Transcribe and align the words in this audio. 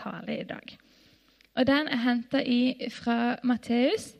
tale 0.00 0.40
i 0.40 0.48
dag. 0.48 0.76
Og 1.54 1.66
Den 1.66 1.88
er 1.88 2.02
henta 2.04 2.42
fra 2.94 3.36
Matteus 3.42 4.14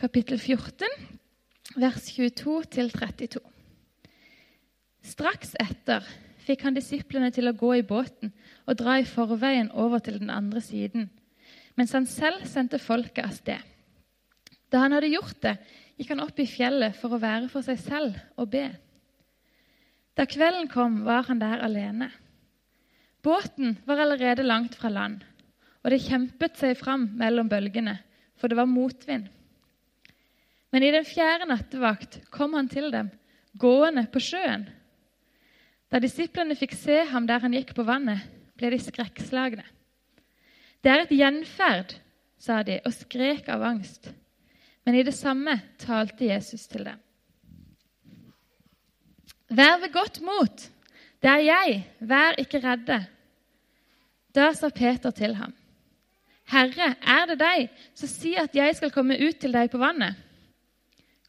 kapittel 0.00 0.38
14, 0.38 0.86
vers 1.76 2.08
22-32. 2.18 3.40
Straks 5.04 5.54
etter 5.60 6.06
fikk 6.44 6.64
han 6.64 6.76
disiplene 6.76 7.30
til 7.32 7.48
å 7.48 7.56
gå 7.56 7.74
i 7.78 7.86
båten 7.86 8.32
og 8.64 8.78
dra 8.80 8.98
i 9.00 9.08
forveien 9.08 9.70
over 9.72 10.02
til 10.04 10.18
den 10.20 10.32
andre 10.32 10.60
siden, 10.64 11.10
mens 11.76 11.92
han 11.92 12.08
selv 12.08 12.46
sendte 12.48 12.80
folket 12.80 13.24
av 13.24 13.36
sted. 13.36 13.60
Da 14.72 14.82
han 14.82 14.96
hadde 14.96 15.12
gjort 15.12 15.40
det, 15.44 15.56
gikk 15.98 16.14
han 16.14 16.24
opp 16.24 16.40
i 16.42 16.48
fjellet 16.50 16.96
for 16.98 17.14
å 17.14 17.22
være 17.22 17.50
for 17.52 17.62
seg 17.66 17.78
selv 17.78 18.18
og 18.40 18.50
be. 18.50 18.66
Da 20.14 20.26
kvelden 20.30 20.68
kom, 20.70 21.02
var 21.06 21.26
han 21.28 21.40
der 21.42 21.62
alene. 21.66 22.10
Båten 23.24 23.78
var 23.84 24.02
allerede 24.02 24.44
langt 24.44 24.74
fra 24.76 24.90
land, 24.92 25.22
og 25.80 25.92
det 25.92 26.02
kjempet 26.04 26.58
seg 26.60 26.76
fram 26.76 27.06
mellom 27.16 27.48
bølgene, 27.48 27.96
for 28.36 28.52
det 28.52 28.58
var 28.58 28.68
motvind. 28.68 29.30
Men 30.74 30.84
i 30.84 30.90
den 30.92 31.06
fjerde 31.08 31.48
nattevakt 31.48 32.18
kom 32.34 32.56
han 32.58 32.68
til 32.68 32.90
dem, 32.92 33.08
gående 33.56 34.04
på 34.12 34.20
sjøen. 34.20 34.66
Da 35.88 36.00
disiplene 36.02 36.56
fikk 36.58 36.74
se 36.76 36.98
ham 37.12 37.28
der 37.30 37.40
han 37.40 37.54
gikk 37.56 37.72
på 37.76 37.86
vannet, 37.86 38.26
ble 38.58 38.72
de 38.74 38.80
skrekkslagne. 38.82 39.64
Det 40.84 40.92
er 40.92 41.04
et 41.04 41.16
gjenferd, 41.16 41.94
sa 42.36 42.60
de 42.66 42.76
og 42.84 42.92
skrek 42.92 43.48
av 43.48 43.64
angst. 43.64 44.10
Men 44.84 44.98
i 44.98 45.06
det 45.06 45.14
samme 45.16 45.56
talte 45.80 46.28
Jesus 46.28 46.66
til 46.68 46.84
dem. 46.90 47.00
Vær 49.48 49.78
ved 49.80 49.94
godt 49.94 50.20
mot. 50.20 50.68
Det 51.22 51.30
er 51.30 51.44
jeg. 51.46 51.80
Vær 52.04 52.36
ikke 52.42 52.60
redde. 52.60 52.98
Da 54.34 54.50
sa 54.54 54.68
Peter 54.74 55.14
til 55.14 55.36
ham. 55.38 55.54
Herre, 56.50 56.94
er 57.00 57.28
det 57.30 57.38
deg, 57.40 57.70
så 57.96 58.08
si 58.10 58.34
at 58.36 58.56
jeg 58.56 58.74
skal 58.76 58.92
komme 58.92 59.16
ut 59.16 59.38
til 59.40 59.54
deg 59.54 59.70
på 59.72 59.80
vannet. 59.80 60.18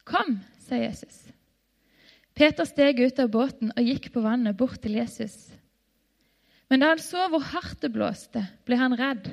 Kom, 0.06 0.36
sa 0.66 0.78
Jesus. 0.78 1.22
Peter 2.36 2.68
steg 2.68 3.00
ut 3.00 3.20
av 3.22 3.30
båten 3.32 3.72
og 3.72 3.86
gikk 3.86 4.10
på 4.12 4.20
vannet 4.24 4.58
bort 4.58 4.82
til 4.82 4.98
Jesus. 4.98 5.46
Men 6.68 6.82
da 6.82 6.90
han 6.92 7.00
så 7.00 7.28
hvor 7.30 7.44
hardt 7.54 7.80
det 7.80 7.92
blåste, 7.94 8.42
ble 8.66 8.76
han 8.76 8.96
redd. 8.98 9.30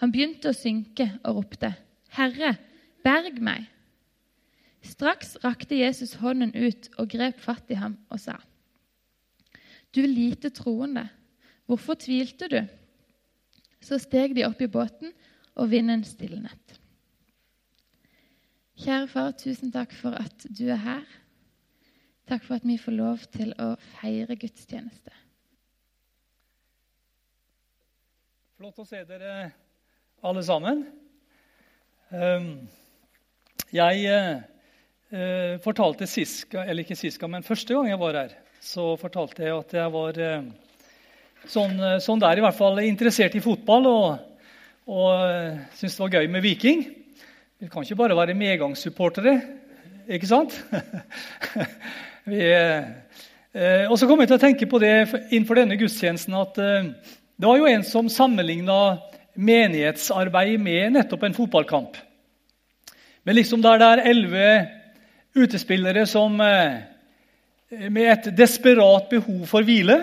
Han 0.00 0.10
begynte 0.10 0.50
å 0.50 0.56
synke 0.56 1.06
og 1.20 1.42
ropte, 1.42 1.74
'Herre, 2.10 2.56
berg 3.04 3.38
meg!' 3.44 3.68
Straks 4.82 5.36
rakte 5.44 5.76
Jesus 5.76 6.16
hånden 6.18 6.54
ut 6.56 6.88
og 6.96 7.10
grep 7.12 7.38
fatt 7.38 7.68
i 7.70 7.76
ham 7.76 7.98
og 8.08 8.18
sa, 8.18 8.40
'Du 9.92 10.00
lite 10.02 10.50
troende, 10.50 11.10
hvorfor 11.70 11.98
tvilte 12.02 12.50
du?' 12.50 12.66
Så 13.80 13.96
steg 13.96 14.34
de 14.36 14.44
opp 14.44 14.60
i 14.60 14.68
båten, 14.68 15.14
og 15.56 15.70
vinden 15.70 16.02
stilnet. 16.04 16.76
Kjære 18.80 19.08
far, 19.08 19.32
tusen 19.36 19.72
takk 19.72 19.92
for 19.96 20.16
at 20.16 20.46
du 20.48 20.66
er 20.68 20.80
her. 20.80 21.08
Takk 22.28 22.44
for 22.46 22.56
at 22.60 22.64
vi 22.64 22.78
får 22.80 22.94
lov 22.96 23.24
til 23.32 23.52
å 23.60 23.74
feire 23.98 24.36
gudstjeneste. 24.40 25.12
Flott 28.60 28.80
å 28.80 28.86
se 28.88 29.02
dere 29.08 29.50
alle 30.22 30.44
sammen. 30.44 30.84
Ehm, 32.12 32.50
jeg 33.72 34.06
eh, 34.08 35.60
fortalte 35.64 36.08
sist, 36.08 36.54
eller 36.54 36.84
ikke 36.84 36.98
sist 36.98 37.20
men 37.28 37.46
første 37.46 37.76
gang 37.76 37.88
jeg 37.90 38.00
var 38.00 38.18
her, 38.20 38.34
så 38.60 38.94
fortalte 39.00 39.44
jeg 39.44 39.56
at 39.56 39.76
jeg 39.80 39.92
var 39.96 40.20
eh, 40.20 40.50
sånn, 41.50 41.76
sånn 42.02 42.22
der 42.22 42.38
i 42.38 42.44
hvert 42.44 42.58
fall 42.58 42.80
interessert 42.84 43.34
i 43.36 43.42
fotball 43.42 43.88
og, 43.90 44.08
og 44.90 45.08
eh, 45.26 45.60
syntes 45.76 45.96
det 45.96 46.04
var 46.04 46.16
gøy 46.18 46.28
med 46.30 46.44
Viking. 46.44 46.84
Vi 47.60 47.68
kan 47.68 47.84
ikke 47.84 47.98
bare 47.98 48.16
være 48.16 48.36
medgangssupportere, 48.38 49.34
ikke 50.08 50.28
sant? 50.30 50.54
Vi, 52.30 52.40
eh, 52.46 53.84
og 53.88 53.96
så 53.98 54.06
kom 54.08 54.22
jeg 54.22 54.30
til 54.30 54.38
å 54.38 54.42
tenke 54.42 54.68
på 54.70 54.80
det 54.82 54.94
innenfor 55.30 55.58
denne 55.58 55.78
gudstjenesten 55.80 56.36
at 56.38 56.60
eh, 56.62 56.92
det 57.40 57.48
var 57.48 57.58
jo 57.58 57.68
en 57.70 57.84
som 57.86 58.08
sammenligna 58.12 58.78
menighetsarbeid 59.40 60.60
med 60.60 60.94
nettopp 60.98 61.26
en 61.26 61.36
fotballkamp. 61.36 61.98
Men 63.24 63.36
liksom 63.38 63.62
der 63.64 63.80
det 63.80 63.88
er 63.88 64.06
elleve 64.10 64.46
utespillere 65.40 66.06
som 66.08 66.40
eh, 66.44 66.80
med 67.88 68.08
et 68.12 68.30
desperat 68.36 69.10
behov 69.10 69.44
for 69.50 69.66
hvile, 69.66 70.00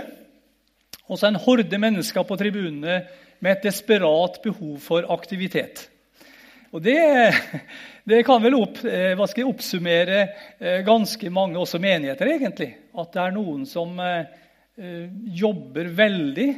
og 1.08 1.20
så 1.20 1.30
en 1.30 1.40
horde 1.40 1.80
mennesker 1.80 2.26
på 2.28 2.38
tribunene 2.40 3.02
med 3.40 3.52
et 3.54 3.68
desperat 3.70 4.42
behov 4.44 4.80
for 4.84 5.08
aktivitet. 5.14 5.88
Og 6.76 6.84
det, 6.84 7.00
det 8.10 8.24
kan 8.28 8.42
vel 8.44 8.58
opp, 8.60 8.82
eh, 8.84 9.20
oppsummere 9.48 10.20
eh, 10.60 10.82
ganske 10.86 11.32
mange 11.34 11.60
også 11.62 11.80
menigheter, 11.80 12.34
egentlig. 12.34 12.72
At 12.98 13.14
det 13.14 13.24
er 13.24 13.36
noen 13.36 13.64
som 13.70 13.96
eh, 14.04 14.28
jobber 15.34 15.94
veldig, 15.96 16.50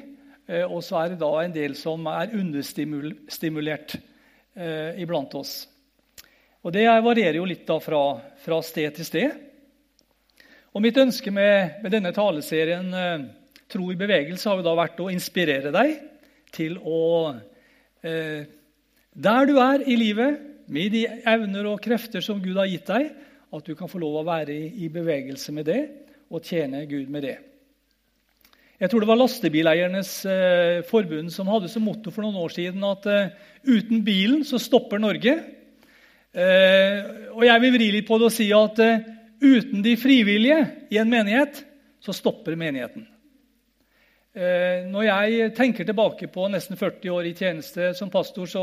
og 0.65 0.79
så 0.81 0.95
er 0.97 1.11
det 1.11 1.19
da 1.21 1.27
en 1.43 1.51
del 1.53 1.75
som 1.77 2.07
er 2.09 2.31
understimulert 2.33 3.93
iblant 4.97 5.35
oss. 5.37 5.51
Og 6.65 6.73
Det 6.73 6.87
varierer 6.89 7.37
jo 7.37 7.45
litt 7.45 7.67
da 7.67 7.77
fra, 7.79 8.01
fra 8.41 8.57
sted 8.65 8.97
til 8.97 9.05
sted. 9.05 9.35
Og 10.73 10.81
Mitt 10.81 10.97
ønske 10.97 11.29
med, 11.31 11.77
med 11.85 11.93
denne 11.93 12.11
taleserien 12.17 12.89
Tro 13.69 13.91
i 13.93 13.97
bevegelse 13.99 14.49
har 14.49 14.59
jo 14.59 14.65
da 14.65 14.75
vært 14.77 15.01
å 15.03 15.11
inspirere 15.13 15.73
deg 15.73 15.97
til 16.55 16.77
å 16.81 17.01
eh, 18.01 18.47
der 19.19 19.49
du 19.49 19.57
er 19.61 19.83
i 19.83 19.97
livet, 19.99 20.45
med 20.69 20.93
de 20.93 21.07
evner 21.27 21.65
og 21.71 21.81
krefter 21.81 22.21
som 22.21 22.41
Gud 22.41 22.57
har 22.59 22.69
gitt 22.69 22.89
deg, 22.89 23.07
at 23.49 23.65
du 23.65 23.73
kan 23.75 23.89
få 23.89 23.97
lov 24.01 24.19
å 24.19 24.27
være 24.27 24.53
i 24.53 24.89
bevegelse 24.93 25.53
med 25.55 25.65
det 25.65 25.79
og 26.29 26.45
tjene 26.45 26.83
Gud 26.89 27.09
med 27.09 27.25
det. 27.25 27.37
Jeg 28.79 28.91
tror 28.91 29.03
det 29.03 29.09
var 29.09 29.19
Lastebileiernes 29.19 30.11
eh, 30.29 30.81
forbund 30.87 31.33
som 31.33 31.49
hadde 31.51 31.67
som 31.71 31.83
motto 31.83 32.13
for 32.15 32.23
noen 32.23 32.37
år 32.39 32.53
siden 32.53 32.85
at 32.87 33.07
eh, 33.11 33.33
uten 33.67 34.05
bilen 34.05 34.45
så 34.47 34.61
stopper 34.61 35.01
Norge. 35.01 35.33
Eh, 36.31 36.99
og 37.33 37.43
jeg 37.43 37.63
vil 37.65 37.75
vri 37.75 37.89
litt 37.97 38.07
på 38.07 38.21
det 38.21 38.29
og 38.29 38.35
si 38.37 38.47
at 38.55 38.79
eh, 38.85 39.03
uten 39.41 39.83
de 39.83 39.97
frivillige 39.99 40.61
i 40.93 41.01
en 41.01 41.11
menighet 41.11 41.59
så 41.99 42.15
stopper 42.15 42.55
menigheten. 42.55 43.03
Eh, 44.39 44.85
når 44.87 45.03
jeg 45.03 45.47
tenker 45.57 45.83
tilbake 45.83 46.29
på 46.31 46.45
nesten 46.47 46.77
40 46.79 47.11
år 47.11 47.25
i 47.27 47.35
tjeneste 47.35 47.89
som 47.97 48.11
pastor, 48.13 48.47
så, 48.47 48.61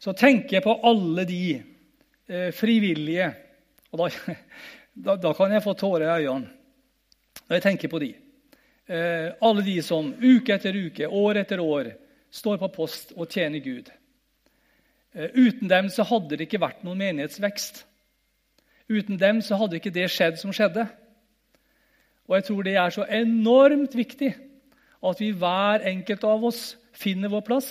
så 0.00 0.14
tenker 0.16 0.56
jeg 0.56 0.64
på 0.64 0.72
alle 0.88 1.26
de 1.28 1.40
eh, 1.52 2.48
frivillige. 2.56 3.26
Og 3.92 4.00
da, 4.00 4.36
da, 5.08 5.16
da, 5.20 5.32
kan 5.36 5.52
jeg 5.52 5.64
få 5.66 5.74
tårer 5.76 6.06
i 6.06 6.22
øynene 6.22 6.54
når 7.46 7.58
jeg 7.58 7.64
tenker 7.66 7.92
på 7.92 8.00
de. 8.00 8.08
Eh, 8.88 9.28
alle 9.44 9.66
de 9.66 9.76
som 9.84 10.08
uke 10.16 10.56
etter 10.56 10.80
uke, 10.86 11.10
år 11.12 11.42
etter 11.42 11.60
år 11.60 11.92
står 12.32 12.56
på 12.64 12.72
post 12.78 13.12
og 13.18 13.28
tjener 13.28 13.60
Gud. 13.60 13.92
Uten 15.16 15.68
dem 15.68 15.86
så 15.92 16.04
hadde 16.08 16.36
det 16.36 16.48
ikke 16.48 16.60
vært 16.60 16.82
noen 16.84 16.98
menighetsvekst. 17.00 17.84
Uten 18.88 19.20
dem 19.20 19.38
så 19.44 19.56
hadde 19.60 19.78
ikke 19.78 19.92
det 19.94 20.08
skjedd 20.12 20.40
som 20.40 20.52
skjedde. 20.56 20.88
Og 22.28 22.36
jeg 22.36 22.48
tror 22.48 22.66
det 22.66 22.74
er 22.80 22.92
så 22.92 23.06
enormt 23.08 23.96
viktig 23.96 24.34
at 25.02 25.20
vi 25.20 25.32
hver 25.36 25.84
enkelt 25.90 26.24
av 26.24 26.44
oss 26.48 26.62
finner 26.96 27.32
vår 27.32 27.44
plass. 27.46 27.70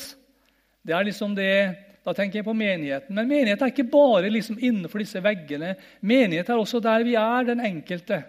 Det 0.86 0.94
er 0.94 1.08
liksom 1.08 1.36
det, 1.38 1.82
Da 2.06 2.14
tenker 2.14 2.38
jeg 2.38 2.46
på 2.46 2.54
menigheten. 2.54 3.16
Men 3.18 3.26
menighet 3.26 3.64
er 3.66 3.72
ikke 3.72 3.88
bare 3.90 4.30
liksom 4.30 4.60
innenfor 4.62 5.02
disse 5.02 5.18
veggene. 5.26 5.72
Menighet 6.06 6.52
er 6.54 6.60
også 6.62 6.78
der 6.78 7.02
vi 7.02 7.16
er, 7.18 7.48
den 7.48 7.64
enkelte. 7.66 8.20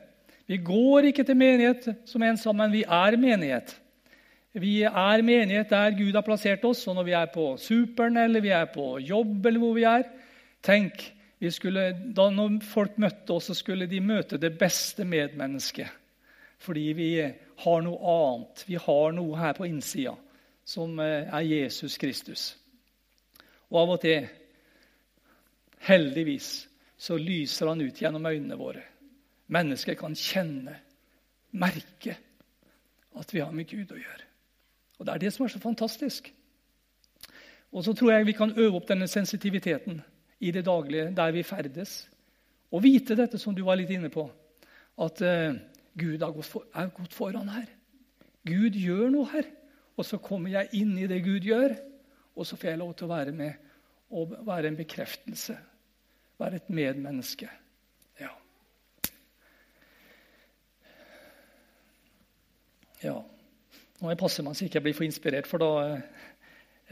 Vi 0.48 0.56
går 0.64 1.10
ikke 1.10 1.26
til 1.28 1.36
menighet 1.36 1.90
som 2.08 2.24
en 2.24 2.38
sammen, 2.40 2.72
vi 2.72 2.86
er 2.88 3.18
menighet. 3.20 3.74
Vi 4.56 4.78
er 4.88 5.22
menighet 5.22 5.68
der 5.68 5.92
Gud 5.98 6.16
har 6.16 6.24
plassert 6.24 6.64
oss. 6.64 6.86
Og 6.88 6.96
når 6.96 7.04
vi 7.04 7.16
er 7.18 7.28
på 7.34 7.50
superen 7.60 8.16
eller 8.16 8.40
vi 8.40 8.54
er 8.56 8.64
på 8.72 8.94
jobb, 8.96 9.44
eller 9.44 9.60
hvor 9.60 9.76
vi 9.76 9.84
er 9.84 10.08
Tenk, 10.66 11.02
vi 11.38 11.50
skulle, 11.52 11.92
da 12.16 12.30
når 12.32 12.56
folk 12.64 12.96
møtte 12.98 13.36
oss, 13.36 13.50
så 13.50 13.54
skulle 13.54 13.86
de 13.86 14.00
møte 14.00 14.38
det 14.40 14.56
beste 14.58 15.04
medmennesket. 15.06 15.92
Fordi 16.58 16.86
vi 16.96 17.10
har 17.56 17.82
noe 17.84 18.14
annet. 18.16 18.64
Vi 18.68 18.78
har 18.80 19.12
noe 19.16 19.38
her 19.40 19.56
på 19.56 19.66
innsida 19.68 20.16
som 20.66 20.98
eh, 21.00 21.28
er 21.30 21.46
Jesus 21.46 21.96
Kristus. 21.98 22.48
Og 23.70 23.80
av 23.82 23.94
og 23.96 24.00
til, 24.02 24.26
heldigvis, 25.86 26.50
så 26.98 27.18
lyser 27.20 27.70
han 27.70 27.82
ut 27.82 28.02
gjennom 28.02 28.26
øynene 28.26 28.58
våre. 28.58 28.82
Mennesker 29.52 29.94
kan 29.98 30.16
kjenne, 30.18 30.74
merke, 31.56 32.16
at 33.16 33.32
vi 33.32 33.40
har 33.40 33.52
med 33.54 33.68
Gud 33.70 33.92
å 33.94 34.00
gjøre. 34.00 34.26
Og 34.98 35.06
Det 35.06 35.14
er 35.14 35.22
det 35.22 35.32
som 35.32 35.44
er 35.44 35.52
så 35.52 35.60
fantastisk. 35.62 36.32
Og 37.72 37.84
så 37.84 37.92
tror 37.92 38.12
jeg 38.12 38.26
vi 38.26 38.36
kan 38.36 38.54
øve 38.56 38.80
opp 38.80 38.88
denne 38.88 39.08
sensitiviteten 39.08 40.00
i 40.40 40.50
det 40.50 40.64
daglige, 40.66 41.12
der 41.16 41.32
vi 41.32 41.42
ferdes. 41.42 42.08
Og 42.72 42.82
vite 42.82 43.16
dette 43.16 43.38
som 43.38 43.54
du 43.54 43.62
var 43.64 43.78
litt 43.78 43.90
inne 43.90 44.10
på, 44.12 44.26
at 44.98 45.22
eh, 45.22 45.54
Gud 45.96 46.20
er 46.20 46.32
gått, 46.34 46.48
for, 46.48 46.66
er 46.76 46.90
gått 46.92 47.14
foran 47.16 47.48
her. 47.48 47.70
Gud 48.46 48.76
gjør 48.78 49.08
noe 49.12 49.28
her. 49.32 49.48
Og 49.96 50.04
så 50.04 50.18
kommer 50.20 50.52
jeg 50.52 50.68
inn 50.76 50.92
i 51.00 51.08
det 51.08 51.22
Gud 51.24 51.46
gjør, 51.46 51.72
og 52.36 52.44
så 52.44 52.58
får 52.58 52.74
jeg 52.74 52.80
lov 52.82 52.92
til 52.96 53.08
å 53.08 53.14
være 53.14 53.32
med 53.32 53.62
og 54.16 54.34
være 54.46 54.70
en 54.70 54.76
bekreftelse. 54.78 55.56
Være 56.36 56.60
et 56.60 56.68
medmenneske. 56.68 57.48
Ja. 58.20 58.28
Ja. 63.02 63.16
Nå 63.96 64.04
må 64.04 64.12
jeg 64.12 64.20
passe 64.20 64.44
meg 64.44 64.56
så 64.56 64.66
ikke 64.66 64.82
jeg 64.82 64.84
blir 64.84 64.98
for 64.98 65.08
inspirert, 65.08 65.48
for 65.48 65.64
da 65.64 65.70
eh, 65.86 66.24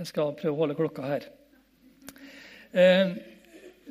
jeg 0.00 0.08
skal 0.08 0.32
prøve 0.38 0.56
å 0.56 0.60
holde 0.62 0.78
klokka 0.78 1.04
her. 1.04 1.26
Eh, 2.72 3.12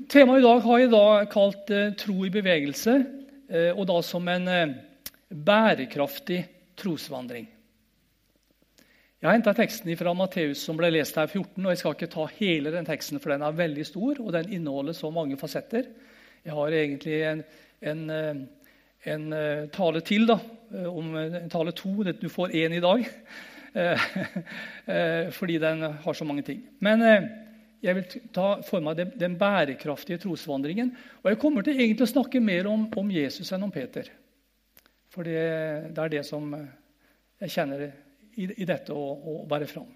temaet 0.09 0.41
i 0.41 0.47
dag 0.47 0.63
har 0.65 0.81
jeg 0.81 0.89
da 0.91 1.05
kalt 1.29 1.69
eh, 1.69 1.93
'Tro 1.93 2.17
i 2.25 2.33
bevegelse', 2.33 2.97
eh, 3.53 3.69
og 3.77 3.85
da 3.93 4.01
som 4.01 4.25
en 4.27 4.49
eh, 4.49 4.73
bærekraftig 5.33 6.43
trosvandring. 6.77 7.49
Jeg 9.23 9.29
har 9.29 9.37
henta 9.37 9.53
teksten 9.55 9.93
fra 9.95 10.11
Matteus 10.19 10.59
som 10.67 10.75
ble 10.75 10.89
lest 10.91 11.15
her 11.15 11.29
14. 11.29 11.55
og 11.63 11.69
Jeg 11.71 11.79
skal 11.79 11.93
ikke 11.95 12.09
ta 12.11 12.25
hele 12.41 12.73
den 12.73 12.87
teksten, 12.87 13.21
for 13.23 13.31
den 13.31 13.45
er 13.47 13.55
veldig 13.55 13.85
stor, 13.87 14.17
og 14.19 14.33
den 14.35 14.49
inneholder 14.51 14.97
så 14.97 15.11
mange 15.15 15.37
fasetter. 15.39 15.85
Jeg 16.43 16.51
har 16.57 16.75
egentlig 16.75 17.21
en, 17.29 17.43
en, 17.87 18.01
eh, 18.11 18.41
en 19.13 19.23
eh, 19.37 19.61
tale 19.71 20.01
til, 20.03 20.27
da, 20.27 20.35
eh, 20.73 20.89
om 20.91 21.15
en 21.15 21.47
tale 21.53 21.71
to. 21.71 21.93
Du 22.19 22.27
får 22.27 22.51
én 22.51 22.75
i 22.75 22.81
dag. 22.83 23.05
Fordi 25.39 25.55
den 25.57 25.85
har 26.03 26.13
så 26.13 26.27
mange 26.27 26.43
ting. 26.45 26.59
Men 26.83 27.01
jeg 27.81 27.95
vil 27.95 28.19
ta 28.35 28.49
for 28.67 28.83
meg 28.85 28.99
den, 29.17 29.37
bærekraftige 29.39 30.19
trosvandringen. 30.21 30.91
Og 31.23 31.31
jeg 31.31 31.39
kommer 31.41 31.63
til 31.63 31.79
egentlig 31.79 32.05
å 32.05 32.11
snakke 32.11 32.43
mer 32.43 32.67
om, 32.69 32.85
om 32.91 33.09
Jesus 33.09 33.49
enn 33.55 33.63
om 33.65 33.71
Peter. 33.73 34.11
For 35.13 35.27
det, 35.27 35.93
det 35.93 36.01
er 36.01 36.13
det 36.15 36.23
som 36.25 36.47
jeg 37.43 37.53
kjenner 37.53 37.83
i, 37.85 38.47
i 38.47 38.65
dette 38.65 38.95
å, 38.95 39.03
å 39.13 39.35
bære 39.49 39.67
fram. 39.69 39.91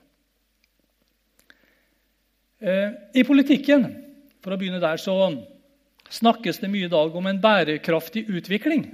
Eh, 2.62 2.94
I 3.18 3.26
politikken 3.26 3.88
for 4.44 4.54
å 4.54 4.60
begynne 4.60 4.82
der, 4.82 5.02
så 5.02 5.16
snakkes 6.14 6.62
det 6.62 6.70
mye 6.72 6.88
i 6.88 6.92
dag 6.92 7.16
om 7.18 7.26
en 7.30 7.42
bærekraftig 7.42 8.28
utvikling. 8.30 8.86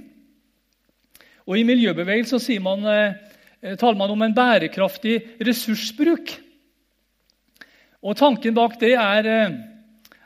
Og 1.44 1.60
I 1.60 1.66
miljøbevegelsen 1.68 2.40
sier 2.40 2.64
man, 2.64 2.86
eh, 2.88 3.76
taler 3.76 4.00
man 4.00 4.12
om 4.14 4.24
en 4.24 4.36
bærekraftig 4.36 5.18
ressursbruk. 5.44 6.34
Og 8.04 8.16
Tanken 8.16 8.56
bak 8.56 8.78
det 8.80 8.94
er 8.96 9.28
eh, 9.28 9.60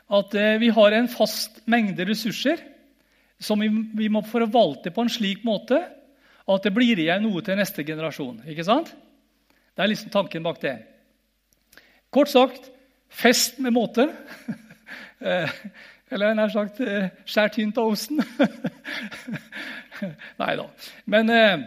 at 0.09 0.35
eh, 0.35 0.57
vi 0.63 0.71
har 0.75 0.95
en 0.95 1.11
fast 1.11 1.61
mengde 1.69 2.07
ressurser 2.07 2.68
som 3.39 3.61
vi, 3.61 4.09
må 4.11 4.21
forvalte 4.27 4.91
på 4.91 5.05
en 5.05 5.11
slik 5.11 5.45
måte 5.47 5.79
at 6.49 6.65
det 6.65 6.73
blir 6.75 6.99
igjen 6.99 7.23
noe 7.23 7.43
til 7.45 7.59
neste 7.59 7.85
generasjon. 7.87 8.41
ikke 8.49 8.65
sant? 8.67 8.91
Det 9.73 9.83
er 9.83 9.91
liksom 9.91 10.11
tanken 10.11 10.43
bak 10.43 10.59
det. 10.63 10.75
Kort 12.11 12.31
sagt 12.31 12.71
fest 13.09 13.61
med 13.63 13.75
måte. 13.75 14.09
Eh, 15.19 15.51
eller 16.15 16.31
nær 16.31 16.47
sagt 16.47 16.77
eh, 16.79 17.09
skjær 17.27 17.49
tynt 17.51 17.75
av 17.77 17.89
osten. 17.91 18.21
Nei 20.39 20.53
da. 20.55 20.63
Men 21.11 21.31
eh, 21.35 21.65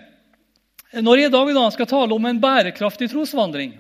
når 1.04 1.20
jeg 1.20 1.28
i 1.28 1.34
dag 1.58 1.74
skal 1.74 1.90
tale 1.90 2.16
om 2.16 2.28
en 2.30 2.40
bærekraftig 2.40 3.10
trosvandring, 3.12 3.74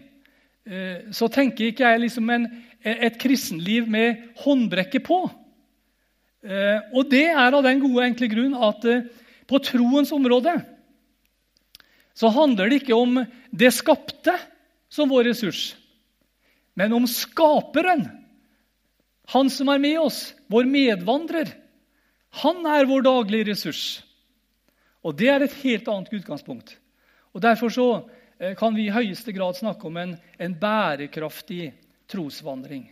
så 1.08 1.30
tenker 1.32 1.70
ikke 1.70 1.88
jeg 1.88 2.02
liksom 2.04 2.28
en, 2.36 2.44
et 2.84 3.16
kristenliv 3.18 3.88
med 3.90 4.28
håndbrekket 4.44 5.08
på. 5.08 5.22
Og 6.42 7.06
det 7.06 7.28
er 7.30 7.54
av 7.54 7.62
den 7.62 7.78
gode, 7.78 8.02
enkle 8.02 8.26
grunn 8.26 8.56
at 8.58 8.86
på 9.46 9.60
troens 9.62 10.10
område 10.14 10.56
så 12.18 12.30
handler 12.32 12.68
det 12.68 12.82
ikke 12.82 12.96
om 12.96 13.22
det 13.50 13.70
skapte 13.74 14.34
som 14.92 15.10
vår 15.10 15.30
ressurs, 15.30 15.72
men 16.76 16.92
om 16.96 17.06
skaperen. 17.08 18.04
Han 19.32 19.48
som 19.52 19.70
er 19.72 19.80
med 19.80 20.00
oss, 20.02 20.32
vår 20.50 20.68
medvandrer. 20.68 21.52
Han 22.42 22.64
er 22.68 22.88
vår 22.88 23.04
daglige 23.06 23.48
ressurs. 23.52 23.84
Og 25.02 25.16
Det 25.16 25.28
er 25.28 25.44
et 25.44 25.60
helt 25.62 25.88
annet 25.88 26.12
utgangspunkt. 26.12 26.76
Og 27.32 27.42
Derfor 27.42 27.72
så 27.72 27.86
eh, 28.38 28.54
kan 28.56 28.74
vi 28.74 28.86
i 28.86 28.94
høyeste 28.94 29.32
grad 29.32 29.56
snakke 29.56 29.88
om 29.88 29.96
en, 29.96 30.16
en 30.38 30.54
bærekraftig 30.54 31.72
trosvandring. 32.08 32.86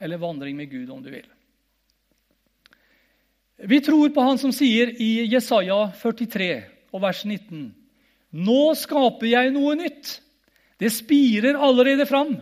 Eller 0.00 0.20
vandring 0.20 0.56
med 0.56 0.70
Gud, 0.70 0.90
om 0.90 1.02
du 1.02 1.10
vil. 1.10 1.26
Vi 3.56 3.80
tror 3.80 4.10
på 4.12 4.20
han 4.20 4.38
som 4.38 4.52
sier 4.52 4.92
i 5.00 5.26
Jesaja 5.32 5.78
43 5.96 6.50
og 6.92 7.02
vers 7.02 7.24
19 7.24 7.70
nå 8.36 8.74
skaper 8.76 9.28
jeg 9.30 9.52
noe 9.54 9.76
nytt. 9.78 10.18
Det 10.76 10.90
spirer 10.92 11.56
allerede 11.56 12.06
fram. 12.08 12.34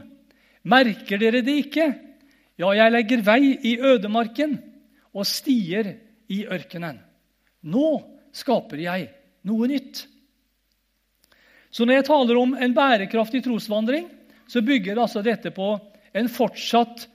Merker 0.66 1.20
dere 1.20 1.42
det 1.44 1.54
ikke? 1.66 1.86
Ja, 2.58 2.70
jeg 2.74 2.94
legger 2.94 3.22
vei 3.26 3.54
i 3.66 3.76
ødemarken 3.78 4.56
og 5.14 5.26
stier 5.28 5.92
i 6.30 6.44
ørkenen. 6.50 6.98
Nå 7.62 7.88
skaper 8.34 8.80
jeg 8.80 9.08
noe 9.46 9.68
nytt. 9.70 10.06
Så 11.74 11.86
når 11.86 12.00
jeg 12.00 12.08
taler 12.08 12.38
om 12.38 12.54
en 12.54 12.74
bærekraftig 12.74 13.42
trosvandring, 13.44 14.06
så 14.46 14.62
bygger 14.62 15.00
altså 15.00 15.22
dette 15.26 15.50
på 15.54 15.74
en 16.14 16.30
fortsatt 16.30 17.08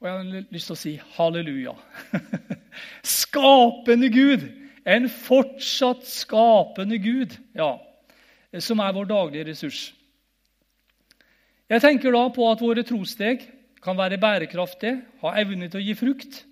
Og 0.00 0.08
jeg 0.08 0.16
har 0.16 0.52
lyst 0.52 0.68
til 0.68 0.76
å 0.76 0.80
si 0.80 0.94
halleluja. 1.16 1.74
Skapende 3.20 4.10
Gud 4.12 4.44
en 4.86 5.08
fortsatt 5.10 6.06
skapende 6.06 6.98
Gud, 7.02 7.34
ja, 7.58 7.72
som 8.62 8.80
er 8.80 8.94
vår 8.94 9.08
daglige 9.10 9.48
ressurs. 9.48 9.80
Jeg 11.66 11.82
tenker 11.82 12.14
da 12.14 12.28
på 12.30 12.46
at 12.46 12.62
våre 12.62 12.84
trossteg 12.86 13.48
kan 13.82 13.98
være 13.98 14.20
bærekraftige, 14.22 15.00
ha 15.24 15.32
evne 15.40 15.66
til 15.70 15.82
å 15.82 15.86
gi 15.88 15.96
frukt. 15.98 16.44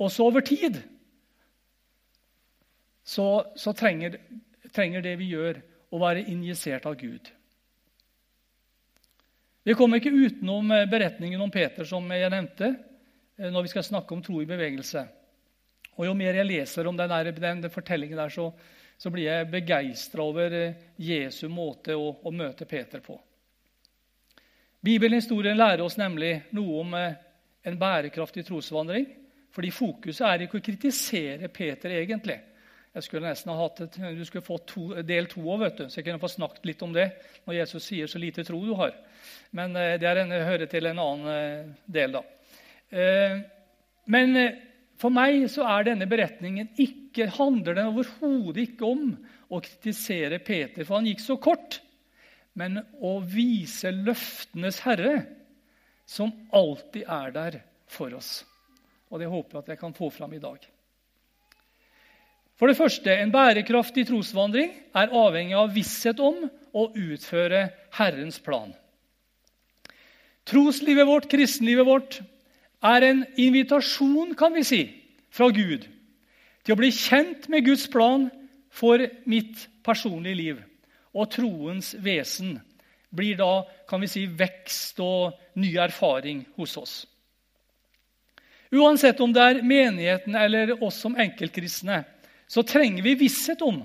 Også 0.00 0.26
over 0.26 0.42
tid 0.42 0.80
så, 3.06 3.44
så 3.58 3.74
trenger, 3.78 4.18
trenger 4.74 5.04
det 5.06 5.16
vi 5.20 5.30
gjør, 5.30 5.62
å 5.90 5.98
være 5.98 6.26
injisert 6.30 6.84
av 6.86 6.94
Gud. 6.98 7.30
Vi 9.64 9.76
kommer 9.76 10.00
ikke 10.00 10.12
utenom 10.14 10.72
beretningen 10.90 11.40
om 11.40 11.50
Peter 11.52 11.84
som 11.84 12.06
jeg 12.14 12.32
nevnte, 12.32 12.70
når 13.52 13.66
vi 13.66 13.72
skal 13.72 13.84
snakke 13.84 14.14
om 14.16 14.22
tro 14.24 14.40
i 14.40 14.48
bevegelse. 14.48 15.02
Og 16.00 16.06
Jo 16.08 16.14
mer 16.16 16.38
jeg 16.38 16.48
leser 16.48 16.88
om 16.88 16.96
den, 16.96 17.10
der, 17.12 17.32
den, 17.36 17.70
fortellingen, 17.70 18.16
der, 18.16 18.32
så, 18.32 18.48
så, 18.96 19.10
blir 19.12 19.26
jeg 19.26 19.50
begeistra 19.52 20.24
over 20.24 20.54
eh, 20.56 20.84
Jesu 20.96 21.48
måte 21.52 21.92
å, 21.92 22.14
å, 22.24 22.32
møte 22.32 22.64
Peter 22.64 23.02
på. 23.04 23.18
Bibelhistorien 24.80 25.58
lærer 25.58 25.84
oss 25.84 25.98
nemlig 26.00 26.38
noe 26.56 26.78
om 26.80 26.96
eh, 26.96 27.18
en 27.68 27.76
bærekraftig 27.76 28.46
trosvandring. 28.48 29.10
Fordi 29.50 29.72
fokuset 29.74 30.24
er 30.24 30.46
ikke 30.46 30.60
å 30.60 30.64
kritisere 30.64 31.50
Peter 31.52 31.92
egentlig. 31.98 32.38
Jeg 32.90 33.06
skulle 33.06 33.28
nesten 33.28 33.52
ha 33.52 33.58
hatt 33.60 33.80
et, 33.84 33.98
Du 34.18 34.24
skulle 34.26 34.42
fått 34.46 34.66
to, 34.72 34.88
del 35.06 35.28
to 35.30 35.44
òg, 35.46 35.62
så 35.86 36.00
jeg 36.00 36.08
kunne 36.08 36.22
få 36.22 36.30
snakket 36.32 36.66
litt 36.66 36.82
om 36.82 36.94
det. 36.96 37.06
Når 37.46 37.60
Jesus 37.60 37.84
sier 37.84 38.06
'så 38.06 38.18
lite 38.18 38.44
tro 38.44 38.58
du 38.64 38.74
har'. 38.74 38.96
Men 39.52 39.76
eh, 39.76 39.98
det 39.98 40.06
en, 40.06 40.30
hører 40.30 40.66
til 40.66 40.86
en 40.86 40.98
annen 40.98 41.76
del, 41.86 42.12
da. 42.12 42.22
Men 44.06 44.36
for 45.00 45.12
meg 45.14 45.46
så 45.48 45.64
er 45.64 45.86
denne 45.86 46.08
beretningen 46.10 46.68
ikke, 46.76 47.30
handler 47.32 47.78
den 47.78 47.88
overhodet 47.88 48.66
ikke 48.68 48.84
om 48.84 49.14
å 49.48 49.60
kritisere 49.64 50.40
Peter, 50.44 50.84
for 50.84 50.98
han 50.98 51.08
gikk 51.08 51.22
så 51.24 51.36
kort, 51.40 51.80
men 52.58 52.80
å 53.00 53.20
vise 53.24 53.92
løftenes 53.94 54.82
herre, 54.84 55.24
som 56.04 56.32
alltid 56.52 57.06
er 57.06 57.32
der 57.32 57.58
for 57.90 58.12
oss. 58.18 58.42
Og 59.10 59.22
Det 59.22 59.30
håper 59.30 59.56
jeg 59.56 59.62
at 59.62 59.72
jeg 59.72 59.80
kan 59.80 59.94
få 59.94 60.10
fram 60.10 60.34
i 60.34 60.42
dag. 60.42 60.58
For 62.60 62.68
det 62.68 62.76
første, 62.76 63.08
En 63.08 63.32
bærekraftig 63.32 64.04
trosvandring 64.10 64.74
er 64.92 65.14
avhengig 65.16 65.56
av 65.56 65.70
visshet 65.72 66.18
om 66.20 66.42
å 66.76 66.90
utføre 66.92 67.70
Herrens 67.96 68.36
plan. 68.38 68.74
Troslivet 70.44 71.08
vårt, 71.08 71.30
kristenlivet 71.30 71.86
vårt, 71.88 72.18
er 72.84 73.06
en 73.06 73.24
invitasjon, 73.40 74.34
kan 74.36 74.52
vi 74.52 74.64
si, 74.64 74.82
fra 75.32 75.48
Gud 75.48 75.88
til 76.60 76.74
å 76.74 76.76
bli 76.76 76.92
kjent 76.92 77.48
med 77.48 77.64
Guds 77.64 77.86
plan 77.88 78.28
for 78.68 79.00
mitt 79.24 79.64
personlige 79.82 80.36
liv. 80.36 80.60
Og 81.16 81.32
troens 81.32 81.94
vesen 81.96 82.58
blir 83.08 83.40
da 83.40 83.64
kan 83.88 84.04
vi 84.04 84.12
si, 84.12 84.26
vekst 84.28 85.00
og 85.00 85.32
ny 85.56 85.78
erfaring 85.80 86.44
hos 86.60 86.76
oss. 86.76 86.94
Uansett 88.70 89.20
om 89.24 89.32
det 89.32 89.42
er 89.48 89.64
menigheten 89.64 90.36
eller 90.36 90.76
oss 90.84 91.00
som 91.00 91.16
enkeltkristne, 91.16 92.04
så 92.50 92.64
trenger 92.66 93.04
vi 93.06 93.18
visshet 93.20 93.62
om 93.62 93.78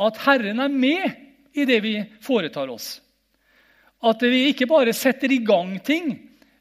at 0.00 0.18
Herren 0.24 0.58
er 0.64 0.72
med 0.72 1.54
i 1.54 1.66
det 1.68 1.78
vi 1.84 1.94
foretar 2.22 2.70
oss. 2.72 2.96
At 4.02 4.22
vi 4.24 4.48
ikke 4.48 4.66
bare 4.70 4.94
setter 4.96 5.30
i 5.30 5.42
gang 5.44 5.76
ting 5.84 6.14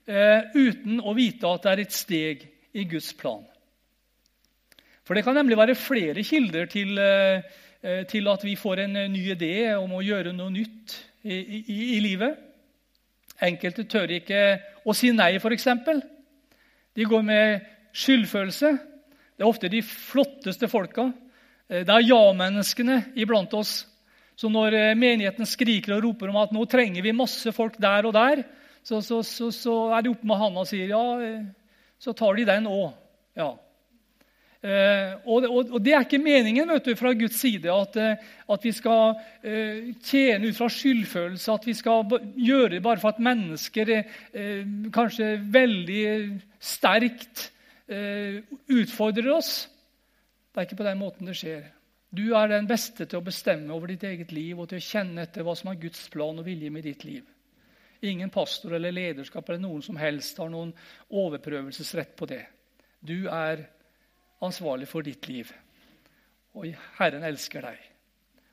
Eh, 0.10 0.56
uten 0.58 0.98
å 1.06 1.14
vite 1.14 1.46
at 1.46 1.68
det 1.68 1.72
er 1.72 1.82
et 1.84 1.94
steg 1.94 2.46
i 2.74 2.86
Guds 2.90 3.12
plan. 3.14 3.44
For 5.06 5.14
Det 5.14 5.24
kan 5.26 5.36
nemlig 5.38 5.58
være 5.58 5.76
flere 5.78 6.24
kilder 6.24 6.66
til, 6.66 6.98
eh, 6.98 8.06
til 8.10 8.28
at 8.28 8.44
vi 8.44 8.56
får 8.56 8.80
en 8.80 8.94
ny 9.14 9.24
idé 9.36 9.78
om 9.78 9.92
å 9.94 10.02
gjøre 10.02 10.34
noe 10.34 10.50
nytt 10.50 10.98
i, 11.24 11.62
i, 11.62 11.98
i 11.98 12.00
livet. 12.00 12.38
Enkelte 13.42 13.86
tør 13.86 14.10
ikke 14.10 14.62
å 14.86 14.94
si 14.94 15.12
nei, 15.12 15.38
f.eks. 15.38 15.68
De 16.96 17.06
går 17.06 17.22
med 17.22 17.62
skyldfølelse. 17.94 18.72
Det 19.38 19.46
er 19.46 19.50
ofte 19.50 19.70
de 19.70 19.82
flotteste 19.82 20.68
folka. 20.68 21.12
Eh, 21.70 21.86
det 21.86 21.94
er 21.94 22.10
ja-menneskene 22.10 23.00
iblant 23.20 23.54
oss. 23.58 23.84
Så 24.40 24.50
når 24.52 24.76
eh, 24.78 24.98
menigheten 24.98 25.48
skriker 25.48 25.98
og 25.98 26.04
roper 26.08 26.32
om 26.32 26.42
at 26.42 26.54
nå 26.56 26.66
trenger 26.70 27.06
vi 27.06 27.16
masse 27.16 27.54
folk 27.56 27.78
der 27.82 28.10
og 28.10 28.16
der, 28.18 28.44
så, 28.84 29.02
så, 29.06 29.22
så, 29.28 29.52
så 29.54 29.80
er 29.94 30.06
de 30.06 30.14
oppe 30.14 30.28
med 30.28 30.40
handa 30.40 30.64
og 30.64 30.70
sier 30.70 30.90
ja, 30.90 31.04
eh, 31.22 31.42
så 32.00 32.16
tar 32.18 32.40
de 32.40 32.48
den 32.50 32.70
òg. 32.72 32.94
Ja. 33.38 33.54
Og, 34.60 35.46
og, 35.48 35.70
og, 35.72 35.78
Det 35.80 35.94
er 35.96 36.04
ikke 36.04 36.18
meningen 36.20 36.68
vet 36.68 36.90
du, 36.90 36.92
fra 37.00 37.14
Guds 37.16 37.38
side 37.40 37.72
at, 37.72 37.94
at 38.52 38.66
vi 38.68 38.74
skal 38.76 39.14
tjene 40.04 40.50
ut 40.50 40.58
fra 40.58 40.68
skyldfølelse, 40.76 41.54
at 41.54 41.68
vi 41.70 41.76
skal 41.78 42.04
gjøre 42.36 42.74
det 42.74 42.82
bare 42.84 43.00
for 43.00 43.14
at 43.14 43.22
mennesker 43.24 43.94
kanskje 44.92 45.30
veldig 45.56 46.04
sterkt 46.60 47.46
utfordrer 47.88 49.32
oss. 49.38 49.54
Det 50.60 50.66
er 50.66 50.68
ikke 50.68 50.82
på 50.82 50.86
den 50.90 51.00
måten 51.00 51.30
det 51.30 51.34
skjer. 51.40 51.68
Du 52.12 52.34
er 52.36 52.50
den 52.52 52.66
beste 52.68 53.06
til 53.08 53.22
å 53.22 53.24
bestemme 53.24 53.72
over 53.72 53.88
ditt 53.88 54.02
eget 54.04 54.34
liv 54.36 54.60
og 54.60 54.66
til 54.68 54.82
å 54.82 54.84
kjenne 54.84 55.24
etter 55.24 55.46
hva 55.48 55.54
som 55.56 55.70
er 55.72 55.78
Guds 55.80 56.02
plan 56.12 56.36
og 56.36 56.44
vilje 56.44 56.72
med 56.76 56.84
ditt 56.84 57.06
liv. 57.08 57.22
Ingen 58.04 58.28
pastor 58.28 58.74
eller 58.76 58.92
lederskap 58.92 59.48
eller 59.48 59.62
noen 59.64 59.86
som 59.86 59.96
helst 59.96 60.42
har 60.44 60.50
noen 60.52 60.74
overprøvelsesrett 61.16 62.12
på 62.20 62.28
det. 62.28 62.42
Du 63.00 63.30
er 63.32 63.62
ansvarlig 64.44 64.90
for 64.92 65.08
ditt 65.08 65.30
liv. 65.32 65.48
Og 66.60 66.68
Herren 66.98 67.24
elsker 67.30 67.64
deg. 67.64 67.86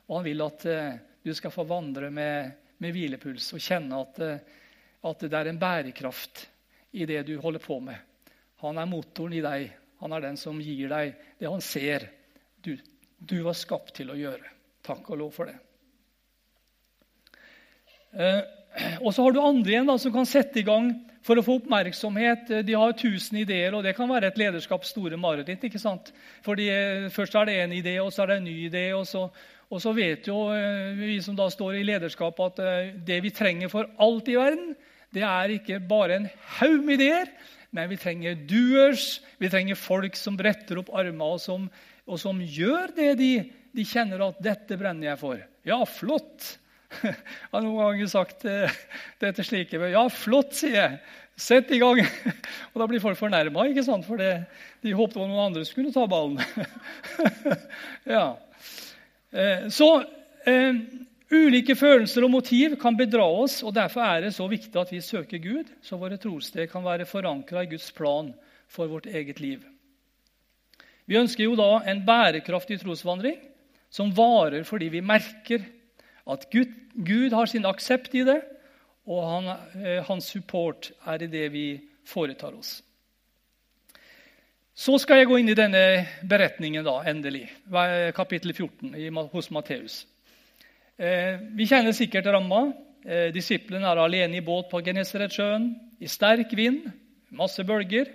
Og 0.07 0.21
han 0.21 0.29
vil 0.29 0.45
at 0.47 0.67
uh, 0.71 0.93
du 1.27 1.33
skal 1.35 1.55
få 1.57 1.65
vandre 1.67 2.13
med, 2.15 2.53
med 2.79 2.95
hvilepuls 2.95 3.49
og 3.59 3.65
kjenne 3.67 3.99
at, 3.99 4.21
uh, 4.23 5.11
at, 5.11 5.27
det 5.27 5.41
er 5.41 5.51
en 5.51 5.59
bærekraft 5.59 6.45
i 7.03 7.11
det 7.11 7.25
du 7.27 7.35
holder 7.43 7.67
på 7.67 7.81
med. 7.83 7.99
Han 8.63 8.79
er 8.79 8.95
motoren 8.95 9.35
i 9.35 9.43
deg. 9.43 9.67
Han 10.03 10.13
er 10.13 10.27
den 10.27 10.37
som 10.41 10.59
gir 10.61 10.91
deg 10.93 11.15
det 11.41 11.49
han 11.49 11.65
ser 11.65 12.09
du, 12.65 12.75
du 13.19 13.39
var 13.47 13.57
skapt 13.57 13.95
til 13.97 14.11
å 14.13 14.19
gjøre. 14.19 14.53
Takk 14.87 15.09
og 15.13 15.21
lov 15.23 15.33
for 15.35 15.51
det. 15.51 15.57
Uh, 18.17 18.43
og 19.05 19.13
så 19.15 19.25
har 19.25 19.33
du 19.33 19.41
andre 19.41 19.73
igjen 19.73 19.89
da, 19.89 19.97
som 20.01 20.13
kan 20.15 20.29
sette 20.29 20.61
i 20.61 20.67
gang 20.67 20.91
for 21.27 21.39
å 21.39 21.45
få 21.45 21.59
oppmerksomhet. 21.61 22.51
De 22.67 22.77
har 22.77 22.95
tusen 22.99 23.41
ideer, 23.41 23.75
og 23.75 23.85
det 23.87 23.97
kan 23.97 24.09
være 24.11 24.31
et 24.31 24.41
lederskaps 24.41 24.93
store 24.95 25.19
mareritt. 25.21 25.65
ikke 25.67 25.83
sant? 25.83 26.13
Fordi 26.47 26.69
eh, 26.71 27.09
Først 27.13 27.35
er 27.39 27.49
det 27.49 27.57
en 27.63 27.75
idé, 27.75 27.97
og 28.03 28.13
så 28.15 28.25
er 28.25 28.33
det 28.33 28.39
en 28.41 28.49
ny 28.49 28.57
idé. 28.69 28.85
Og 28.97 29.07
så, 29.09 29.27
og 29.67 29.83
så 29.83 29.95
vet 29.97 30.29
jo 30.31 30.47
eh, 30.55 30.95
vi 30.99 31.19
som 31.25 31.39
da 31.39 31.49
står 31.53 31.81
i 31.81 31.87
lederskap, 31.89 32.39
at 32.47 32.63
eh, 32.63 32.93
det 33.09 33.21
vi 33.25 33.35
trenger 33.35 33.73
for 33.73 33.91
alt 34.03 34.31
i 34.31 34.39
verden, 34.39 34.75
det 35.15 35.25
er 35.27 35.57
ikke 35.57 35.81
bare 35.89 36.21
en 36.21 36.31
haug 36.59 36.83
med 36.85 37.01
ideer, 37.01 37.31
men 37.75 37.91
vi 37.91 37.99
trenger 38.01 38.39
doers. 38.49 39.21
Vi 39.43 39.51
trenger 39.53 39.79
folk 39.79 40.17
som 40.19 40.39
bretter 40.39 40.81
opp 40.83 40.93
armer, 40.95 41.37
og 41.37 41.43
som, 41.43 41.67
og 42.07 42.21
som 42.23 42.41
gjør 42.41 42.95
det 42.97 43.11
de, 43.21 43.33
de 43.77 43.85
kjenner 43.87 44.23
at 44.29 44.41
'dette 44.43 44.79
brenner 44.79 45.13
jeg 45.13 45.21
for'. 45.23 45.45
Ja, 45.67 45.83
flott! 45.85 46.57
Jeg 47.03 47.17
har 47.53 47.65
noen 47.65 47.79
ganger 47.81 48.09
sagt 48.09 48.45
eh, 48.49 48.73
det 49.21 49.33
til 49.37 49.47
slike 49.49 49.89
Ja, 49.91 50.07
flott, 50.13 50.55
sier 50.55 50.77
jeg. 50.77 50.99
Sett 51.37 51.71
i 51.75 51.81
gang. 51.83 52.01
Og 52.73 52.81
da 52.81 52.87
blir 52.89 53.03
folk 53.03 53.19
fornærma, 53.19 53.67
for 54.07 54.17
det, 54.23 54.47
de 54.81 54.95
håpte 54.97 55.21
at 55.21 55.29
noen 55.29 55.49
andre 55.51 55.65
skulle 55.69 55.93
ta 55.93 56.07
ballen. 56.09 56.41
ja. 58.17 58.37
Eh, 59.37 59.67
så 59.69 59.91
eh, 60.49 60.79
ulike 61.33 61.75
følelser 61.75 62.25
og 62.25 62.31
motiv 62.31 62.77
kan 62.81 62.97
bedra 62.97 63.25
oss, 63.27 63.63
og 63.67 63.75
derfor 63.75 64.05
er 64.05 64.27
det 64.27 64.35
så 64.37 64.47
viktig 64.51 64.79
at 64.81 64.93
vi 64.93 65.01
søker 65.03 65.43
Gud, 65.43 65.71
så 65.83 65.99
våre 65.99 66.19
trosteg 66.23 66.71
kan 66.71 66.85
være 66.85 67.09
forankra 67.09 67.65
i 67.65 67.71
Guds 67.71 67.91
plan 67.93 68.33
for 68.69 68.91
vårt 68.91 69.07
eget 69.07 69.41
liv. 69.41 69.65
Vi 71.07 71.19
ønsker 71.19 71.45
jo 71.45 71.55
da 71.59 71.83
en 71.87 72.03
bærekraftig 72.07 72.81
trosvandring 72.83 73.39
som 73.91 74.11
varer 74.15 74.67
fordi 74.67 74.91
vi 74.91 75.01
merker 75.01 75.63
at 76.27 76.49
Gud, 76.51 76.73
Gud 76.95 77.35
har 77.35 77.47
sin 77.47 77.67
aksept 77.67 78.15
i 78.15 78.25
det, 78.27 78.41
og 79.07 79.23
han, 79.31 79.53
eh, 79.79 80.03
hans 80.07 80.27
support 80.35 80.91
er 81.07 81.23
i 81.23 81.31
det 81.31 81.53
vi 81.53 81.67
foretar 82.05 82.55
oss. 82.59 82.83
Så 84.75 84.99
skal 84.99 85.23
jeg 85.23 85.29
gå 85.31 85.39
inn 85.41 85.49
i 85.49 85.57
denne 85.57 86.07
beretningen, 86.29 86.85
da, 86.85 86.99
endelig. 87.09 87.47
Kapittel 88.15 88.53
14 88.53 88.93
hos 89.33 89.51
Matteus. 89.51 90.05
Eh, 90.97 91.41
vi 91.53 91.67
kjenner 91.69 91.93
sikkert 91.93 92.27
ramma. 92.33 92.71
Eh, 93.05 93.29
disiplene 93.35 93.89
er 93.91 94.01
alene 94.01 94.39
i 94.39 94.45
båt 94.45 94.71
på 94.71 94.81
Genesaretsjøen, 94.85 95.69
i 96.01 96.09
sterk 96.09 96.53
vind, 96.57 96.89
masse 97.37 97.63
bølger, 97.65 98.09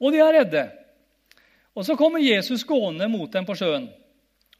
og 0.00 0.12
de 0.12 0.20
er 0.24 0.32
redde. 0.40 0.64
Og 1.76 1.84
Så 1.84 1.96
kommer 1.96 2.18
Jesus 2.18 2.64
gående 2.64 3.08
mot 3.08 3.30
dem 3.32 3.44
på 3.44 3.54
sjøen. 3.54 3.88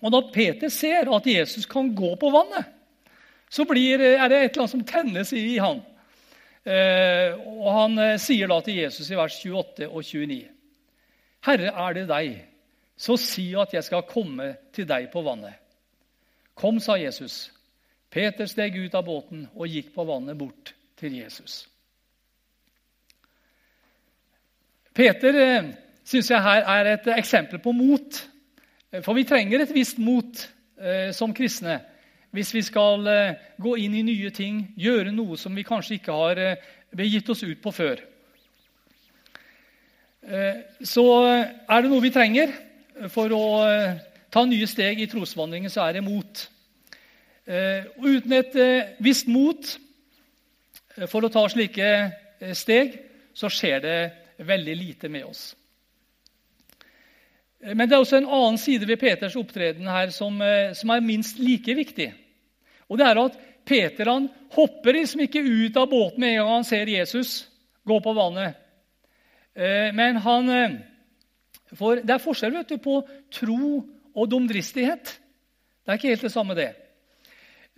Og 0.02 0.12
Da 0.12 0.20
Peter 0.32 0.68
ser 0.68 1.08
at 1.08 1.26
Jesus 1.26 1.66
kan 1.66 1.94
gå 1.94 2.14
på 2.20 2.30
vannet, 2.30 2.66
så 3.50 3.64
blir, 3.64 4.00
er 4.00 4.28
det 4.28 4.36
et 4.36 4.52
eller 4.52 4.62
annet 4.66 4.70
som 4.70 4.84
tennes 4.84 5.32
i 5.32 5.58
han. 5.58 5.80
Eh, 6.66 7.32
og 7.38 7.72
Han 7.72 7.98
eh, 7.98 8.18
sier 8.18 8.48
da 8.48 8.60
til 8.60 8.82
Jesus 8.82 9.10
i 9.10 9.16
vers 9.16 9.38
28 9.40 9.88
og 9.88 10.02
29.: 10.02 10.48
Herre, 11.46 11.72
er 11.72 11.94
det 11.94 12.08
deg, 12.08 12.44
så 12.96 13.16
si 13.16 13.54
at 13.54 13.72
jeg 13.72 13.84
skal 13.84 14.02
komme 14.02 14.56
til 14.74 14.86
deg 14.86 15.08
på 15.12 15.22
vannet. 15.22 15.65
Kom, 16.56 16.80
sa 16.80 16.96
Jesus. 16.96 17.50
Peter 18.10 18.48
steg 18.48 18.78
ut 18.80 18.94
av 18.96 19.04
båten 19.04 19.44
og 19.52 19.68
gikk 19.68 19.90
på 19.94 20.06
vannet 20.08 20.38
bort 20.40 20.72
til 20.96 21.18
Jesus. 21.18 21.66
Peter 24.96 25.36
eh, 25.36 25.68
syns 26.06 26.30
jeg 26.32 26.40
her 26.40 26.64
er 26.72 26.92
et 26.94 27.10
eksempel 27.18 27.60
på 27.60 27.74
mot. 27.76 28.22
For 29.04 29.12
vi 29.18 29.26
trenger 29.28 29.66
et 29.66 29.74
visst 29.76 30.00
mot 30.00 30.46
eh, 30.80 31.12
som 31.12 31.34
kristne 31.36 31.82
hvis 32.36 32.52
vi 32.54 32.62
skal 32.64 33.06
eh, 33.08 33.38
gå 33.60 33.76
inn 33.80 33.94
i 33.96 34.04
nye 34.04 34.30
ting, 34.34 34.60
gjøre 34.76 35.12
noe 35.14 35.38
som 35.40 35.54
vi 35.56 35.64
kanskje 35.66 35.96
ikke 35.96 36.16
har 36.16 36.40
eh, 36.42 36.66
gitt 37.06 37.30
oss 37.32 37.44
ut 37.46 37.60
på 37.62 37.72
før. 37.72 38.02
Eh, 40.26 40.58
så 40.84 41.06
er 41.24 41.80
det 41.80 41.90
noe 41.92 42.04
vi 42.04 42.12
trenger 42.12 42.52
for 43.12 43.32
å 43.32 43.46
ta 44.36 44.44
nye 44.44 44.68
steg 44.68 45.00
i 45.00 45.08
trosvandringen, 45.08 45.72
så 45.72 45.86
er 45.86 45.96
det 45.96 46.04
mot. 46.04 46.42
Og 47.46 48.04
uten 48.04 48.32
et 48.36 48.56
visst 49.00 49.30
mot 49.30 49.68
for 51.08 51.24
å 51.24 51.30
ta 51.32 51.44
slike 51.48 51.88
steg, 52.58 52.98
så 53.32 53.48
skjer 53.52 53.80
det 53.84 53.96
veldig 54.44 54.74
lite 54.76 55.08
med 55.08 55.24
oss. 55.30 55.44
Men 57.64 57.86
det 57.86 57.96
er 57.96 58.02
også 58.02 58.18
en 58.20 58.28
annen 58.28 58.60
side 58.60 58.88
ved 58.90 59.00
Peters 59.00 59.38
opptreden 59.38 59.88
her 59.88 60.12
som, 60.12 60.42
som 60.76 60.92
er 60.92 61.06
minst 61.06 61.40
like 61.40 61.78
viktig. 61.78 62.10
Og 62.90 63.00
det 63.00 63.06
er 63.08 63.22
at 63.22 63.38
Peter 63.66 64.10
han 64.10 64.28
hopper 64.54 64.94
liksom 64.94 65.24
ikke 65.24 65.42
ut 65.42 65.76
av 65.78 65.88
båten 65.90 66.22
med 66.22 66.36
en 66.36 66.42
gang 66.42 66.52
han 66.60 66.68
ser 66.68 66.90
Jesus 66.90 67.40
gå 67.86 67.98
på 68.02 68.14
vannet. 68.14 68.54
Eh, 69.54 69.90
men 69.96 70.20
han 70.22 70.50
eh, 70.50 70.76
for 71.76 71.98
Det 71.98 72.14
er 72.14 72.22
forskjell 72.22 72.54
vet 72.54 72.70
du, 72.70 72.78
på 72.78 73.00
tro 73.34 73.80
og 74.16 74.30
dumdristighet. 74.30 75.12
Det 75.84 75.92
er 75.92 76.00
ikke 76.00 76.14
helt 76.14 76.26
det 76.26 76.32
samme, 76.32 76.56
det. 76.58 76.72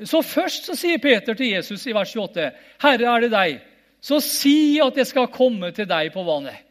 Så 0.07 0.23
først 0.23 0.69
så 0.69 0.77
sier 0.79 1.01
Peter 1.03 1.35
til 1.35 1.51
Jesus 1.57 1.87
i 1.87 1.93
vers 1.93 2.15
28.: 2.15 2.51
Herre, 2.83 3.17
er 3.17 3.27
det 3.27 3.33
deg? 3.35 3.59
Så 4.01 4.21
si 4.23 4.79
at 4.83 4.97
jeg 4.97 5.07
skal 5.11 5.33
komme 5.35 5.73
til 5.75 5.89
deg 5.91 6.13
på 6.15 6.23
vannet. 6.23 6.65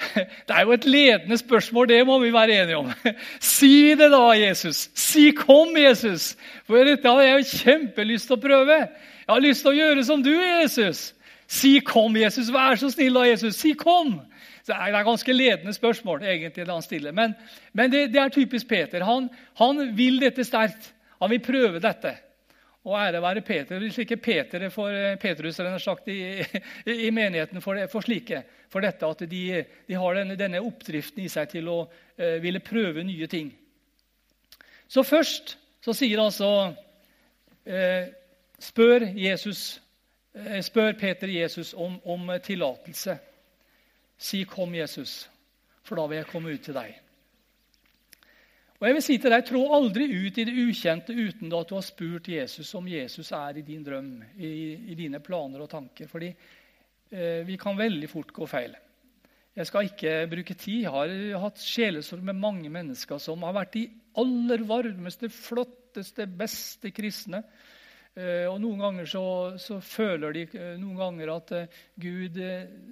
Det 0.48 0.54
er 0.56 0.64
jo 0.64 0.72
et 0.72 0.86
ledende 0.88 1.36
spørsmål, 1.36 1.88
det 1.88 2.06
må 2.06 2.18
vi 2.18 2.32
være 2.32 2.62
enige 2.62 2.76
om. 2.76 2.88
Si 3.54 3.94
det 3.94 4.10
da, 4.10 4.30
Jesus. 4.32 4.88
Si 4.94 5.30
'kom', 5.30 5.76
Jesus. 5.76 6.36
For 6.66 6.84
dette 6.84 7.08
har 7.08 7.20
jeg 7.20 7.38
jo 7.38 7.58
kjempelyst 7.58 8.26
til 8.26 8.36
å 8.36 8.40
prøve. 8.40 8.78
Jeg 8.78 9.28
har 9.28 9.40
lyst 9.44 9.60
til 9.60 9.70
å 9.70 9.76
gjøre 9.76 10.04
som 10.04 10.22
du, 10.22 10.32
Jesus. 10.32 11.14
Si 11.46 11.78
'kom', 11.78 12.16
Jesus. 12.16 12.48
Vær 12.52 12.74
så 12.74 12.90
snill, 12.90 13.14
da, 13.14 13.20
Jesus. 13.28 13.56
Si 13.56 13.72
'kom'. 13.72 14.20
Så 14.62 14.72
det 14.72 14.94
er 14.94 15.04
ganske 15.06 15.32
ledende 15.32 15.72
spørsmål, 15.72 16.22
egentlig, 16.22 16.66
det 16.66 16.72
han 16.72 16.84
stiller. 16.84 17.12
Men, 17.16 17.34
men 17.72 17.92
det, 17.92 18.08
det, 18.12 18.20
er 18.20 18.32
typisk 18.34 18.68
Peter. 18.68 19.04
Han, 19.08 19.28
han 19.56 19.86
vil 19.96 20.20
dette 20.20 20.44
sterkt. 20.44 20.92
Han 21.20 21.32
vil 21.32 21.42
prøve 21.44 21.80
dette. 21.80 22.14
Og 22.84 22.96
ære 22.96 23.22
være 23.22 23.40
Peter. 23.40 23.78
Hvis 23.78 23.98
ikke 23.98 24.16
Peter 24.16 24.68
for 24.68 25.16
Petrus 25.20 25.56
Petrus 25.56 25.82
sagt, 25.82 26.08
i, 26.08 26.44
i, 26.86 27.10
menigheten 27.10 27.60
for, 27.60 27.86
for, 27.92 28.00
slike, 28.00 28.42
for 28.72 28.80
dette 28.80 29.06
at 29.06 29.24
de, 29.30 29.64
de 29.88 29.94
har 29.94 30.14
denne, 30.14 30.36
denne, 30.36 30.62
oppdriften 30.64 31.24
i 31.24 31.28
seg 31.28 31.48
til 31.52 31.68
å 31.68 31.80
uh, 31.84 32.38
ville 32.42 32.60
prøve 32.64 33.04
nye 33.04 33.26
ting. 33.26 33.52
Så 34.88 35.04
først 35.04 35.58
så 35.84 35.92
sier 35.96 36.22
altså 36.22 36.50
uh, 36.72 38.04
spør, 38.60 39.10
Jesus, 39.16 39.80
uh, 40.36 40.60
spør 40.64 40.96
Peter 41.00 41.28
Jesus 41.28 41.74
om, 41.74 42.00
om 42.04 42.32
tillatelse. 42.44 43.18
Si 44.20 44.44
'Kom, 44.44 44.74
Jesus', 44.76 45.28
for 45.82 45.96
da 45.96 46.06
vil 46.06 46.20
jeg 46.20 46.28
komme 46.28 46.52
ut 46.52 46.60
til 46.62 46.76
deg. 46.76 46.98
Og 48.80 48.86
jeg 48.88 48.96
vil 48.96 49.04
si 49.04 49.16
til 49.20 49.32
deg, 49.32 49.44
Trå 49.44 49.60
aldri 49.76 50.06
ut 50.08 50.38
i 50.40 50.44
det 50.48 50.56
ukjente 50.56 51.12
uten 51.12 51.52
at 51.52 51.68
du 51.68 51.74
har 51.76 51.84
spurt 51.84 52.28
Jesus 52.32 52.74
om 52.78 52.86
Jesus 52.88 53.32
er 53.36 53.58
i 53.60 53.64
din 53.64 53.82
drøm, 53.84 54.22
i, 54.40 54.52
i 54.92 54.96
dine 54.96 55.20
planer 55.20 55.60
og 55.60 55.68
tanker. 55.68 56.08
Fordi 56.08 56.30
eh, 56.30 57.42
vi 57.44 57.58
kan 57.60 57.76
veldig 57.76 58.08
fort 58.08 58.32
gå 58.32 58.48
feil. 58.48 58.76
Jeg 59.56 59.68
skal 59.68 59.90
ikke 59.90 60.14
bruke 60.30 60.56
tid. 60.56 60.86
Jeg 60.86 60.94
har 60.94 61.42
hatt 61.42 61.60
sjelesorg 61.60 62.24
med 62.24 62.40
mange 62.40 62.72
mennesker 62.72 63.20
som 63.20 63.44
har 63.44 63.56
vært 63.58 63.76
de 63.76 63.84
aller 64.20 64.64
varmeste, 64.64 65.28
flotteste, 65.28 66.24
beste 66.24 66.92
kristne. 66.96 67.42
Eh, 68.18 68.46
og 68.50 68.58
Noen 68.62 68.82
ganger 68.82 69.06
så, 69.06 69.24
så, 69.62 69.78
føler 69.84 70.34
de 70.34 70.44
eh, 70.58 70.74
noen 70.80 70.98
ganger 70.98 71.32
at 71.36 71.52
eh, 71.56 71.78
Gud 72.00 72.40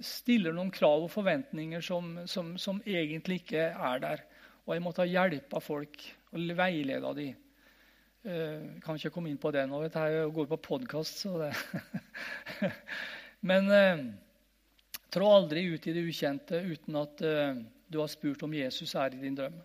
stiller 0.05 0.55
noen 0.55 0.71
krav 0.71 1.07
og 1.07 1.11
forventninger 1.11 1.83
som, 1.83 2.15
som, 2.29 2.55
som 2.61 2.79
egentlig 2.87 3.41
ikke 3.43 3.69
er 3.73 4.03
der. 4.05 4.25
Og 4.67 4.75
jeg 4.75 4.85
måtte 4.85 5.03
ha 5.03 5.09
hjelp 5.09 5.55
av 5.57 5.65
folk 5.65 6.03
og 6.29 6.51
veilede 6.55 7.13
dem. 7.17 7.45
Jeg 8.19 8.81
kan 8.83 8.97
ikke 8.99 9.13
komme 9.15 9.31
inn 9.31 9.39
på 9.39 9.49
det 9.55 9.63
nå. 9.69 9.79
Jeg, 9.85 9.93
jeg 9.95 10.31
går 10.35 10.47
på 10.49 10.57
podkast, 10.75 11.21
så 11.23 11.37
det 11.39 11.53
Men 13.47 13.71
eh, 13.71 14.01
trå 15.13 15.29
aldri 15.31 15.63
ut 15.71 15.87
i 15.87 15.93
det 15.95 16.03
ukjente 16.03 16.59
uten 16.59 16.99
at 16.99 17.23
eh, 17.23 17.61
du 17.87 17.99
har 18.01 18.11
spurt 18.11 18.43
om 18.45 18.53
Jesus 18.53 18.93
er 18.99 19.15
i 19.15 19.21
din 19.21 19.37
drøm. 19.37 19.55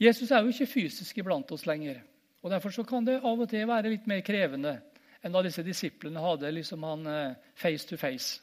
Jesus 0.00 0.30
er 0.30 0.44
jo 0.44 0.52
ikke 0.52 0.68
fysisk 0.68 1.18
iblant 1.20 1.50
oss 1.52 1.66
lenger. 1.68 2.02
Og 2.40 2.50
Derfor 2.50 2.72
så 2.72 2.84
kan 2.88 3.04
det 3.04 3.20
av 3.20 3.40
og 3.40 3.48
til 3.50 3.66
være 3.68 3.92
litt 3.92 4.06
mer 4.08 4.22
krevende 4.24 4.78
enn 5.20 5.34
da 5.34 5.42
disse 5.44 5.64
disiplene 5.64 6.22
hadde 6.24 6.52
liksom 6.56 6.84
han 6.88 7.06
eh, 7.06 7.34
face 7.58 7.88
to 7.88 7.98
face. 8.00 8.40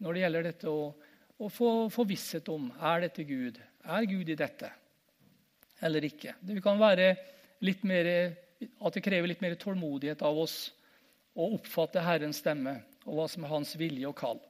Når 0.00 0.14
det 0.14 0.22
gjelder 0.22 0.46
dette 0.46 0.72
å, 0.72 0.86
å 1.36 1.48
få, 1.52 1.70
få 1.92 2.06
visshet 2.08 2.48
om 2.48 2.70
er 2.72 3.04
dette 3.04 3.26
Gud, 3.28 3.58
er 3.84 4.08
Gud 4.08 4.30
i 4.32 4.38
dette 4.38 4.70
eller 5.84 6.08
ikke? 6.08 6.34
Det 6.40 6.62
kan 6.64 6.80
være 6.80 7.12
litt 7.66 7.84
mer, 7.86 8.08
at 8.58 8.96
det 8.96 9.04
krever 9.04 9.30
litt 9.30 9.44
mer 9.44 9.58
tålmodighet 9.60 10.24
av 10.26 10.40
oss 10.40 10.56
å 11.38 11.52
oppfatte 11.54 12.02
Herrens 12.02 12.40
stemme 12.42 12.78
og 13.04 13.18
hva 13.18 13.26
som 13.30 13.44
er 13.44 13.52
hans 13.52 13.74
vilje 13.78 14.08
og 14.08 14.16
kall. 14.18 14.40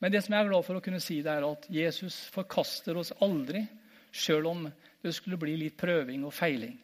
Men 0.00 0.12
det 0.12 0.24
som 0.24 0.34
jeg 0.34 0.44
er 0.44 0.50
glad 0.50 0.64
for 0.66 0.78
å 0.78 0.84
kunne 0.84 1.02
si, 1.02 1.20
det 1.24 1.32
er 1.32 1.46
at 1.46 1.66
Jesus 1.72 2.16
forkaster 2.32 2.96
oss 3.00 3.12
aldri, 3.24 3.62
sjøl 4.14 4.48
om 4.50 4.64
det 5.02 5.12
skulle 5.16 5.38
bli 5.40 5.56
litt 5.58 5.76
prøving 5.80 6.24
og 6.26 6.34
feiling. 6.34 6.76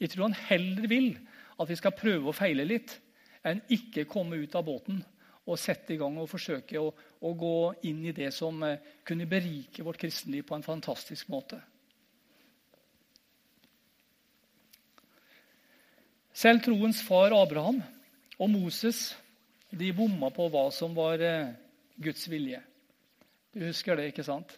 Jeg 0.00 0.14
tror 0.14 0.30
han 0.30 0.42
heller 0.48 0.88
vil 0.88 1.10
at 1.60 1.68
vi 1.68 1.76
skal 1.76 1.96
prøve 1.96 2.30
å 2.30 2.36
feile 2.36 2.64
litt, 2.64 2.94
enn 3.44 3.60
ikke 3.72 4.08
komme 4.08 4.38
ut 4.40 4.54
av 4.56 4.64
båten 4.66 5.00
og 5.50 5.58
sette 5.58 5.94
i 5.94 5.98
gang 6.00 6.16
og 6.20 6.28
forsøke 6.30 6.80
å, 6.80 6.90
å 6.92 7.30
gå 7.36 7.56
inn 7.88 8.02
i 8.06 8.14
det 8.16 8.30
som 8.36 8.60
eh, 8.64 8.80
kunne 9.06 9.28
berike 9.28 9.84
vårt 9.84 10.00
kristenliv 10.00 10.44
på 10.46 10.56
en 10.56 10.64
fantastisk 10.64 11.30
måte. 11.32 11.58
Selv 16.36 16.62
troens 16.64 17.00
far 17.04 17.34
Abraham 17.36 17.80
og 18.38 18.52
Moses 18.52 19.10
de 19.70 19.90
bomma 19.96 20.30
på 20.34 20.46
hva 20.52 20.68
som 20.74 20.94
var 20.96 21.20
eh, 21.24 21.52
Guds 22.00 22.28
vilje. 22.30 22.62
Du 23.50 23.64
husker 23.66 23.98
det, 23.98 24.10
ikke 24.12 24.24
sant? 24.24 24.54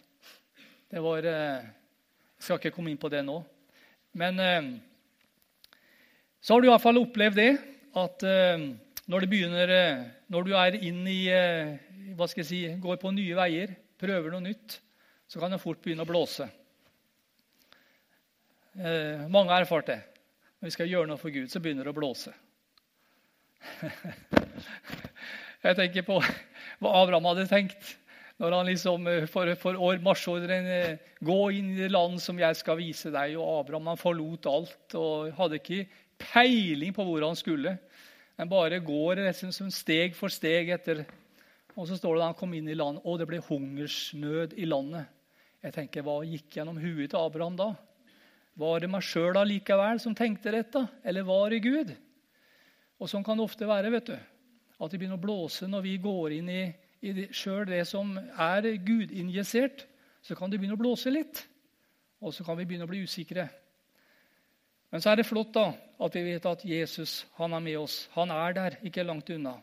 Det 0.91 1.01
var 1.01 1.25
eh, 1.25 1.71
Jeg 2.37 2.45
skal 2.45 2.59
ikke 2.59 2.75
komme 2.75 2.91
inn 2.91 3.01
på 3.01 3.11
det 3.11 3.23
nå. 3.25 3.39
Men 4.19 4.39
så 6.43 6.53
har 6.53 6.61
du 6.61 6.67
iallfall 6.67 6.99
opplevd 6.99 7.39
det 7.39 7.51
at 7.95 8.25
når, 9.11 9.25
begynner, 9.27 9.67
eh, 9.67 10.03
når, 10.31 10.45
du 10.47 10.53
er 10.55 10.77
inn 10.79 11.01
i 11.09 11.25
eh, 11.31 11.75
hva 12.15 12.27
skal 12.29 12.43
jeg 12.43 12.49
si, 12.49 12.61
går 12.79 12.99
på 13.01 13.11
nye 13.11 13.35
veier, 13.35 13.73
prøver 13.99 14.31
noe 14.31 14.45
nytt, 14.45 14.77
så 15.27 15.41
kan 15.41 15.51
det 15.51 15.59
fort 15.59 15.81
begynne 15.83 16.05
å 16.05 16.09
blåse. 16.09 16.47
Eh, 18.79 19.25
mange 19.31 19.51
har 19.51 19.65
erfart 19.65 19.91
det. 19.91 19.99
Når 20.59 20.69
vi 20.69 20.75
skal 20.77 20.91
gjøre 20.91 21.09
noe 21.09 21.19
for 21.19 21.35
Gud, 21.35 21.51
så 21.51 21.59
begynner 21.59 21.83
det 21.83 21.91
å 21.91 21.97
blåse. 21.97 22.31
jeg 25.65 25.77
tenker 25.79 26.07
på 26.07 26.19
hva 26.19 26.95
Abraham 26.99 27.27
hadde 27.31 27.47
tenkt 27.47 27.93
når 28.41 28.55
han 28.57 28.67
liksom 28.71 29.07
eh, 29.11 29.27
for, 29.31 29.51
for 29.59 29.79
år, 29.79 29.99
marsjordren 30.03 30.97
Gå 31.23 31.41
inn 31.55 31.73
i 31.73 31.81
det 31.81 31.91
land 31.91 32.17
som 32.23 32.39
jeg 32.39 32.55
skal 32.59 32.79
vise 32.79 33.11
deg. 33.11 33.35
Og 33.35 33.65
Abraham 33.65 33.91
han 33.91 33.99
forlot 33.99 34.47
alt 34.51 34.95
og 34.99 35.35
hadde 35.37 35.59
ikke 35.59 35.83
peiling 36.19 36.93
på 36.95 37.05
hvor 37.07 37.25
han 37.25 37.37
skulle. 37.37 37.77
En 38.39 38.49
bare 38.49 38.81
går 38.81 39.21
som 39.33 39.69
steg 39.71 40.15
for 40.17 40.33
steg 40.33 40.71
etter. 40.73 41.03
Og 41.77 41.87
så 41.89 41.97
står 41.97 42.15
det 42.15 42.21
da 42.21 42.29
han 42.29 42.37
kom 42.37 42.53
inn 42.53 42.69
i 42.69 42.77
landet, 42.77 43.01
og 43.05 43.17
det 43.19 43.27
ble 43.29 43.41
hungersnød 43.47 44.53
i 44.61 44.67
landet. 44.69 45.09
Jeg 45.63 45.73
tenker, 45.73 46.03
Hva 46.05 46.21
gikk 46.27 46.57
gjennom 46.57 46.77
huet 46.77 47.09
til 47.13 47.19
Abraham 47.19 47.55
da? 47.57 47.71
Var 48.59 48.83
det 48.83 48.89
meg 48.93 49.05
sjøl 49.05 49.37
allikevel 49.39 50.01
som 50.01 50.13
tenkte 50.13 50.53
dette, 50.53 50.83
eller 51.03 51.25
var 51.25 51.49
det 51.49 51.63
Gud? 51.65 51.93
Og 53.01 53.09
Sånn 53.09 53.25
kan 53.25 53.39
det 53.39 53.47
ofte 53.47 53.67
være. 53.67 53.89
vet 53.91 54.11
du. 54.11 54.17
At 54.79 54.91
det 54.91 54.99
begynner 54.99 55.17
å 55.17 55.23
blåse 55.23 55.67
når 55.69 55.81
vi 55.85 55.97
går 56.03 56.37
inn 56.37 56.49
i, 56.51 56.63
i 57.01 57.27
sjøl 57.33 57.65
det 57.65 57.81
som 57.89 58.13
er 58.17 58.67
gudinjisert. 58.83 59.87
Så 60.21 60.35
kan 60.35 60.51
det 60.51 60.59
begynne 60.59 60.77
å 60.77 60.79
blåse 60.79 61.11
litt, 61.11 61.41
og 62.23 62.31
så 62.31 62.45
kan 62.47 62.55
vi 62.55 62.65
begynne 62.65 62.85
å 62.85 62.91
bli 62.91 63.01
usikre. 63.03 63.49
Men 64.93 65.01
så 65.01 65.09
er 65.09 65.17
det 65.17 65.25
flott 65.25 65.55
da, 65.55 65.71
at 66.05 66.13
vi 66.13 66.21
vet 66.27 66.43
at 66.45 66.63
Jesus 66.69 67.23
han 67.39 67.55
er 67.57 67.61
med 67.65 67.79
oss. 67.81 67.95
Han 68.13 68.29
er 68.29 68.53
der, 68.53 68.75
ikke 68.85 69.01
langt 69.01 69.31
unna. 69.33 69.55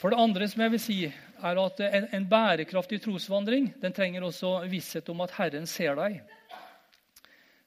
For 0.00 0.14
det 0.14 0.20
andre 0.22 0.46
som 0.48 0.62
jeg 0.62 0.72
vil 0.72 0.80
si, 0.80 0.96
er 1.04 1.58
at 1.60 1.82
en, 1.84 2.06
en 2.16 2.26
bærekraftig 2.30 3.02
trosvandring 3.04 3.66
den 3.82 3.92
trenger 3.92 4.24
også 4.24 4.54
visshet 4.70 5.10
om 5.12 5.20
at 5.20 5.34
Herren 5.36 5.68
ser 5.68 5.98
deg. 5.98 6.16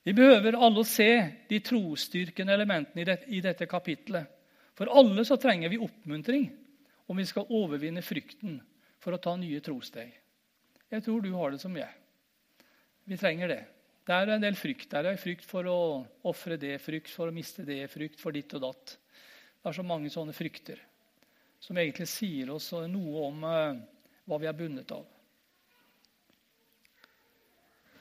Vi 0.09 0.15
behøver 0.17 0.57
alle 0.57 0.81
å 0.81 0.89
se 0.89 1.11
de 1.51 1.59
trosstyrkende 1.61 2.55
elementene 2.55 3.03
i, 3.03 3.05
det, 3.05 3.17
i 3.29 3.43
dette 3.45 3.67
kapitlet. 3.69 4.25
For 4.73 4.89
alle 4.89 5.21
så 5.27 5.37
trenger 5.37 5.69
vi 5.69 5.83
oppmuntring 5.85 6.47
om 7.11 7.21
vi 7.21 7.27
skal 7.29 7.45
overvinne 7.53 8.01
frykten 8.01 8.57
for 8.97 9.13
å 9.13 9.21
ta 9.21 9.35
nye 9.37 9.61
trosteg. 9.61 10.09
Jeg 10.89 11.05
tror 11.05 11.21
du 11.21 11.29
har 11.35 11.53
det 11.53 11.61
som 11.61 11.77
jeg. 11.77 11.93
Vi 13.05 13.21
trenger 13.21 13.53
det. 13.53 13.61
Det 14.01 14.17
er 14.17 14.31
en 14.33 14.41
del 14.41 14.55
frykt. 14.57 14.89
der. 14.89 15.05
er 15.05 15.17
frykt 15.17 15.45
for 15.45 15.67
å 15.69 15.79
ofre 16.23 16.57
det, 16.57 16.79
frykt 16.81 17.09
for 17.09 17.29
å 17.29 17.35
miste 17.35 17.63
det, 17.63 17.85
frykt 17.89 18.19
for 18.19 18.31
ditt 18.31 18.53
og 18.57 18.61
datt. 18.61 18.97
Det 19.61 19.69
er 19.69 19.77
så 19.77 19.85
mange 19.85 20.09
sånne 20.09 20.33
frykter 20.33 20.81
som 21.61 21.77
egentlig 21.77 22.07
sier 22.09 22.49
oss 22.49 22.71
noe 22.89 23.25
om 23.27 23.43
uh, 23.45 23.77
hva 24.25 24.39
vi 24.41 24.47
er 24.49 24.57
bundet 24.57 24.91
av. 24.95 25.05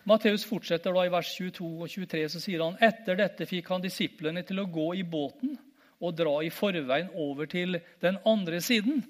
Matteus 0.08 0.46
fortsetter 0.48 0.94
da 0.96 1.04
i 1.04 1.12
vers 1.12 1.28
22 1.36 1.66
og 1.68 1.90
23, 1.92 2.22
så 2.32 2.40
sier 2.40 2.62
han 2.64 2.78
etter 2.80 3.18
dette 3.20 3.44
fikk 3.46 3.68
han 3.68 3.84
disiplene 3.84 4.40
til 4.48 4.62
å 4.62 4.70
gå 4.72 4.94
i 4.96 5.04
båten 5.04 5.58
og 6.00 6.16
dra 6.16 6.38
i 6.40 6.48
forveien 6.48 7.12
over 7.20 7.50
til 7.52 7.76
den 8.00 8.16
andre 8.24 8.62
siden. 8.64 9.02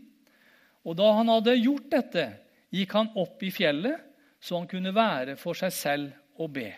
Og 0.83 0.99
da 0.99 1.13
han 1.15 1.31
hadde 1.31 1.55
gjort 1.61 1.87
dette, 1.93 2.27
gikk 2.75 2.97
han 2.99 3.13
opp 3.23 3.47
i 3.47 3.53
fjellet, 3.55 4.03
så 4.43 4.59
han 4.59 4.67
kunne 4.67 4.91
være 4.97 5.37
for 5.39 5.55
seg 5.55 5.73
selv 5.77 6.17
å 6.41 6.49
be. 6.51 6.71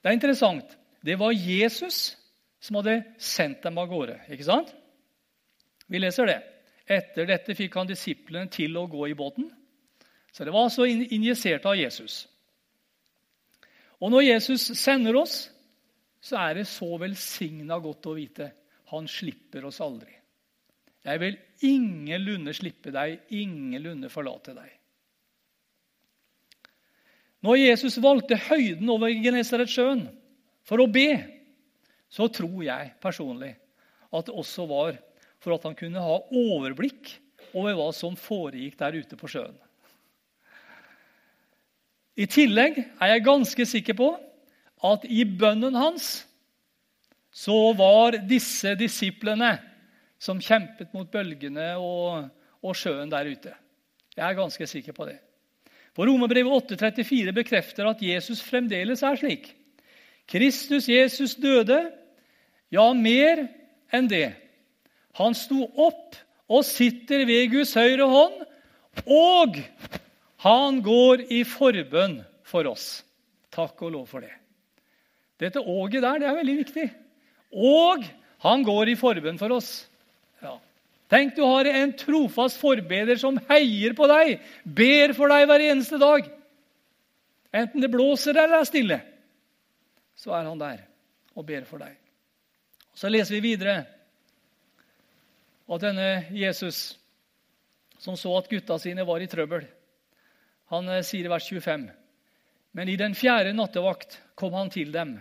Det 0.00 0.08
er 0.08 0.16
interessant. 0.16 0.76
Det 1.04 1.16
var 1.20 1.34
Jesus 1.36 2.14
som 2.60 2.78
hadde 2.80 3.02
sendt 3.20 3.62
dem 3.64 3.78
av 3.80 3.88
gårde. 3.90 4.18
ikke 4.30 4.46
sant? 4.46 4.72
Vi 5.90 6.00
leser 6.00 6.28
det. 6.28 6.40
Etter 6.90 7.28
dette 7.28 7.54
fikk 7.56 7.76
han 7.78 7.88
disiplene 7.88 8.50
til 8.52 8.76
å 8.78 8.86
gå 8.90 9.08
i 9.10 9.16
båten. 9.16 9.48
Så 10.32 10.46
det 10.46 10.54
var 10.54 10.68
altså 10.68 10.86
injisert 10.86 11.66
av 11.66 11.78
Jesus. 11.78 12.24
Og 14.00 14.12
når 14.12 14.28
Jesus 14.28 14.70
sender 14.78 15.18
oss, 15.20 15.42
så 16.20 16.38
er 16.40 16.60
det 16.60 16.68
så 16.68 16.88
velsigna 17.00 17.78
godt 17.82 18.08
å 18.10 18.16
vite 18.16 18.50
han 18.90 19.06
slipper 19.08 19.66
oss 19.68 19.80
aldri. 19.84 20.12
Jeg 21.06 21.20
vil 21.22 21.36
ingenlunde 21.64 22.52
slippe 22.56 22.92
deg, 22.92 23.22
ingenlunde 23.32 24.10
forlate 24.12 24.54
deg. 24.56 24.72
Når 27.44 27.56
Jesus 27.56 27.96
valgte 28.02 28.36
høyden 28.50 28.88
over 28.92 29.12
Genesaretsjøen 29.12 30.04
for 30.68 30.82
å 30.82 30.88
be, 30.90 31.08
så 32.10 32.28
tror 32.32 32.60
jeg 32.66 32.92
personlig 33.00 33.54
at 34.10 34.26
det 34.26 34.34
også 34.34 34.66
var 34.68 34.98
for 35.40 35.54
at 35.54 35.64
han 35.64 35.76
kunne 35.78 36.02
ha 36.04 36.18
overblikk 36.26 37.14
over 37.56 37.76
hva 37.78 37.88
som 37.96 38.18
foregikk 38.18 38.76
der 38.80 38.98
ute 39.00 39.18
på 39.18 39.30
sjøen. 39.30 39.56
I 42.20 42.26
tillegg 42.28 42.82
er 42.82 43.14
jeg 43.14 43.24
ganske 43.24 43.66
sikker 43.70 43.96
på 43.96 44.10
at 44.90 45.06
i 45.08 45.24
bønnen 45.24 45.78
hans 45.78 46.10
så 47.32 47.56
var 47.78 48.18
disse 48.28 48.74
disiplene 48.76 49.54
som 50.20 50.42
kjempet 50.42 50.92
mot 50.92 51.08
bølgene 51.08 51.72
og, 51.80 52.28
og 52.60 52.76
sjøen 52.76 53.12
der 53.12 53.30
ute. 53.30 53.54
Jeg 54.16 54.24
er 54.26 54.36
ganske 54.36 54.66
sikker 54.68 54.96
på 54.96 55.06
det. 55.08 55.16
For 55.96 56.06
Romerbrevet 56.06 56.70
8,34 56.70 57.34
bekrefter 57.34 57.88
at 57.90 58.02
Jesus 58.04 58.42
fremdeles 58.44 59.02
er 59.06 59.18
slik. 59.18 59.50
Kristus 60.30 60.86
Jesus 60.88 61.34
døde, 61.34 61.82
ja, 62.70 62.86
mer 62.94 63.48
enn 63.90 64.06
det. 64.10 64.30
Han 65.18 65.34
sto 65.34 65.64
opp 65.74 66.14
og 66.50 66.66
sitter 66.66 67.24
ved 67.26 67.50
Guds 67.50 67.74
høyre 67.78 68.06
hånd, 68.10 68.44
og 69.06 69.58
Han 70.40 70.78
går 70.80 71.26
i 71.28 71.42
forbønn 71.44 72.22
for 72.48 72.64
oss. 72.70 73.02
Takk 73.52 73.82
og 73.84 73.92
lov 73.92 74.06
for 74.08 74.24
det. 74.24 74.32
Dette 75.40 75.60
åget 75.60 76.00
der, 76.00 76.20
det 76.20 76.28
er 76.28 76.38
veldig 76.38 76.56
viktig. 76.62 76.86
Og 77.52 78.06
han 78.40 78.64
går 78.64 78.92
i 78.92 78.96
forbønn 78.96 79.40
for 79.40 79.52
oss. 79.52 79.89
Tenk, 81.10 81.34
du 81.34 81.42
har 81.42 81.66
en 81.66 81.92
trofast 81.98 82.60
forbeder 82.60 83.18
som 83.18 83.38
heier 83.48 83.96
på 83.98 84.06
deg, 84.10 84.36
ber 84.62 85.14
for 85.16 85.32
deg 85.32 85.48
hver 85.50 85.64
eneste 85.66 85.98
dag. 85.98 86.28
Enten 87.50 87.82
det 87.82 87.90
blåser 87.90 88.38
eller 88.38 88.60
er 88.60 88.68
stille, 88.68 89.00
så 90.14 90.36
er 90.38 90.46
han 90.46 90.60
der 90.60 90.84
og 91.34 91.46
ber 91.48 91.66
for 91.66 91.82
deg. 91.82 91.96
Så 92.94 93.10
leser 93.10 93.36
vi 93.36 93.50
videre 93.50 93.80
at 95.70 95.82
denne 95.82 96.06
Jesus, 96.34 96.94
som 97.98 98.16
så 98.18 98.36
at 98.38 98.48
gutta 98.50 98.78
sine 98.78 99.06
var 99.06 99.22
i 99.22 99.28
trøbbel, 99.30 99.66
han 100.70 100.86
eh, 100.88 101.02
sier 101.06 101.26
i 101.26 101.32
vers 101.32 101.48
25.: 101.50 101.88
Men 102.78 102.88
i 102.88 102.96
den 102.96 103.16
fjerde 103.18 103.52
nattevakt 103.54 104.20
kom 104.38 104.54
han 104.54 104.70
til 104.70 104.92
dem, 104.94 105.16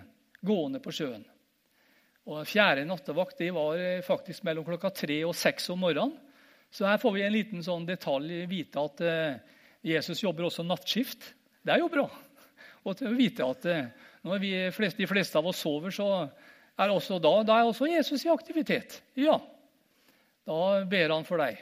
gående 0.46 0.82
på 0.82 0.94
sjøen. 0.94 1.26
Og 2.30 2.46
Fjerde 2.46 2.86
nattevakt 2.86 3.40
det 3.42 3.50
var 3.56 3.80
eh, 3.82 4.04
faktisk 4.06 4.44
mellom 4.46 4.68
klokka 4.68 4.92
tre 4.94 5.24
og 5.26 5.34
seks 5.38 5.72
om 5.74 5.82
morgenen. 5.82 6.14
Så 6.70 6.86
her 6.86 7.00
får 7.02 7.16
vi 7.16 7.24
en 7.26 7.34
liten 7.34 7.64
sånn 7.66 7.88
detalj 7.88 8.44
vite 8.50 8.84
at 8.84 9.02
eh, 9.02 9.56
Jesus 9.90 10.22
jobber 10.22 10.46
også 10.46 10.66
nattskift. 10.68 11.32
Det 11.66 11.74
er 11.74 11.82
jo 11.82 11.90
bra. 11.90 12.06
Og 12.86 13.00
til 13.00 13.10
å 13.10 13.18
vite 13.18 13.48
at 13.48 13.66
når 14.24 14.42
vi, 14.44 14.52
de 15.00 15.08
fleste 15.10 15.40
av 15.40 15.48
oss 15.50 15.64
sover, 15.64 15.94
så 15.96 16.28
er 16.80 16.94
også 16.94 17.18
da, 17.24 17.32
da 17.48 17.58
er 17.60 17.68
også 17.68 17.90
Jesus 17.90 18.24
i 18.28 18.32
aktivitet. 18.32 19.00
Ja, 19.20 19.40
da 20.48 20.60
ber 20.90 21.16
han 21.16 21.28
for 21.28 21.42
deg. 21.42 21.60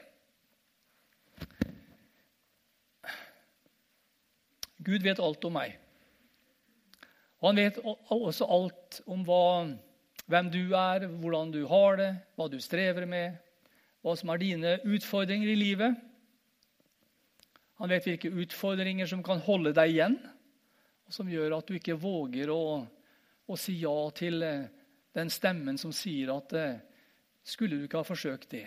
Gud 4.88 5.04
vet 5.04 5.20
alt 5.20 5.44
om 5.48 5.58
meg. 5.58 5.76
Og 7.42 7.50
han 7.50 7.60
vet 7.60 7.80
også 7.84 8.48
alt 8.50 9.02
om 9.10 9.26
hva, 9.28 9.42
hvem 10.28 10.50
du 10.52 10.76
er, 10.76 11.08
hvordan 11.08 11.52
du 11.54 11.62
har 11.70 12.00
det, 12.00 12.12
hva 12.36 12.48
du 12.52 12.58
strever 12.64 13.08
med, 13.10 13.38
hva 14.04 14.16
som 14.20 14.32
er 14.32 14.42
dine 14.42 14.74
utfordringer 14.88 15.52
i 15.52 15.58
livet. 15.60 15.98
Han 17.82 17.92
vet 17.92 18.08
hvilke 18.08 18.32
utfordringer 18.44 19.10
som 19.10 19.24
kan 19.26 19.42
holde 19.46 19.74
deg 19.78 19.94
igjen, 19.94 20.18
og 21.08 21.16
som 21.16 21.30
gjør 21.32 21.58
at 21.60 21.70
du 21.70 21.78
ikke 21.78 22.00
våger 22.00 22.52
å, 22.52 22.64
å 23.48 23.60
si 23.60 23.78
ja 23.82 23.96
til 24.18 24.44
eh, 24.44 24.66
den 25.16 25.32
stemmen 25.32 25.80
som 25.80 25.94
sier 25.96 26.34
at 26.36 26.56
eh, 26.58 26.82
skulle 27.48 27.78
du 27.78 27.88
ikke 27.88 28.02
ha 28.02 28.08
forsøkt 28.08 28.52
det? 28.52 28.66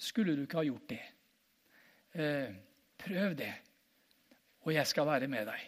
Skulle 0.00 0.36
du 0.36 0.44
ikke 0.44 0.60
ha 0.60 0.68
gjort 0.68 0.86
det? 0.92 1.02
Eh, 2.14 2.54
prøv 3.00 3.34
det 3.38 3.52
og 4.66 4.74
jeg 4.74 4.86
skal 4.88 5.08
være 5.08 5.28
med 5.30 5.48
deg. 5.48 5.66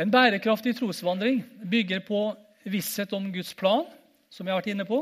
En 0.00 0.12
bærekraftig 0.12 0.74
trosvandring 0.78 1.42
bygger 1.70 2.04
på 2.06 2.20
visshet 2.64 3.12
om 3.16 3.30
Guds 3.32 3.54
plan, 3.54 3.86
som 4.30 4.46
jeg 4.46 4.54
har 4.54 4.60
vært 4.60 4.72
inne 4.74 4.86
på, 4.88 5.00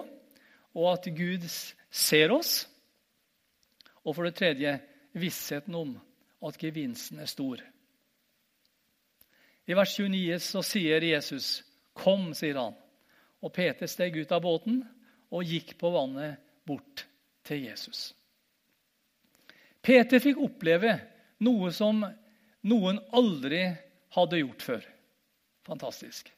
og 0.79 0.87
at 0.93 1.09
Gud 1.15 1.45
ser 1.91 2.33
oss. 2.35 2.67
Og 4.05 4.15
for 4.15 4.29
det 4.29 4.37
tredje 4.39 4.77
vissheten 5.19 5.75
om 5.75 5.97
at 6.47 6.59
gevinsten 6.61 7.21
er 7.21 7.31
stor. 7.31 7.63
I 9.69 9.77
vers 9.77 9.97
29 9.99 10.39
så 10.41 10.63
sier 10.65 11.05
Jesus, 11.05 11.63
'Kom', 11.93 12.35
sier 12.35 12.57
han. 12.57 12.75
Og 13.43 13.53
Peter 13.53 13.87
steg 13.87 14.17
ut 14.17 14.33
av 14.33 14.43
båten 14.43 14.81
og 15.31 15.45
gikk 15.45 15.77
på 15.79 15.91
vannet 15.91 16.39
bort 16.67 17.07
til 17.45 17.65
Jesus. 17.67 18.15
Peter 19.83 20.19
fikk 20.19 20.41
oppleve 20.43 20.99
noe 21.41 21.71
som 21.73 22.01
noen 22.63 22.99
aldri 23.13 23.63
hadde 24.17 24.41
gjort 24.41 24.63
før. 24.63 24.89
Fantastisk. 25.69 26.38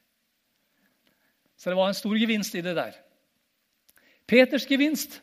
Så 1.61 1.71
det 1.71 1.77
var 1.77 1.91
en 1.91 1.99
stor 1.99 2.17
gevinst 2.17 2.57
i 2.57 2.65
det 2.65 2.73
der. 2.79 2.97
Peters 4.31 4.65
gevinst 4.71 5.19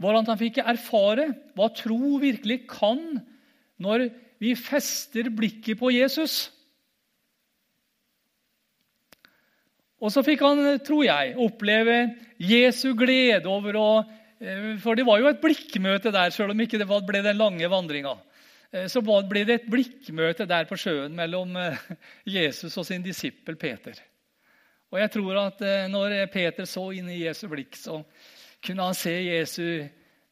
var 0.00 0.16
at 0.16 0.30
han 0.30 0.40
fikk 0.40 0.62
erfare 0.62 1.28
hva 1.54 1.68
tro 1.76 2.16
virkelig 2.22 2.64
kan 2.70 3.02
når 3.82 4.08
vi 4.40 4.54
fester 4.56 5.28
blikket 5.34 5.78
på 5.80 5.92
Jesus. 5.92 6.48
Og 10.00 10.12
så 10.12 10.24
fikk 10.24 10.42
han, 10.44 10.64
tror 10.84 11.04
jeg, 11.06 11.36
oppleve 11.40 11.98
Jesu 12.40 12.92
glede 12.98 13.48
over 13.48 13.78
å 13.80 13.88
Eh, 14.44 14.76
for 14.82 14.98
det 14.98 15.06
var 15.06 15.20
jo 15.20 15.30
et 15.30 15.42
blikkmøte 15.42 16.12
der, 16.14 16.32
selv 16.34 16.54
om 16.54 16.64
ikke 16.64 16.80
det 16.80 16.88
ble 16.88 17.22
den 17.24 17.40
lange 17.40 17.70
vandringa. 17.70 18.16
Eh, 18.72 18.88
så 18.92 19.02
ble 19.04 19.44
det 19.44 19.60
et 19.60 19.70
blikkmøte 19.70 20.48
der 20.50 20.68
på 20.68 20.78
sjøen 20.80 21.14
mellom 21.16 21.56
eh, 21.60 21.78
Jesus 22.36 22.76
og 22.80 22.88
sin 22.88 23.04
disippel 23.04 23.58
Peter. 23.60 23.98
Og 24.94 25.00
jeg 25.02 25.10
tror 25.10 25.40
at 25.40 25.62
når 25.90 26.14
Peter 26.30 26.68
så 26.70 26.86
inn 26.94 27.10
i 27.10 27.24
Jesu 27.24 27.48
blikk, 27.50 27.74
så 27.74 27.98
kunne 28.62 28.86
han 28.86 28.94
se 28.94 29.10
Jesu 29.10 29.66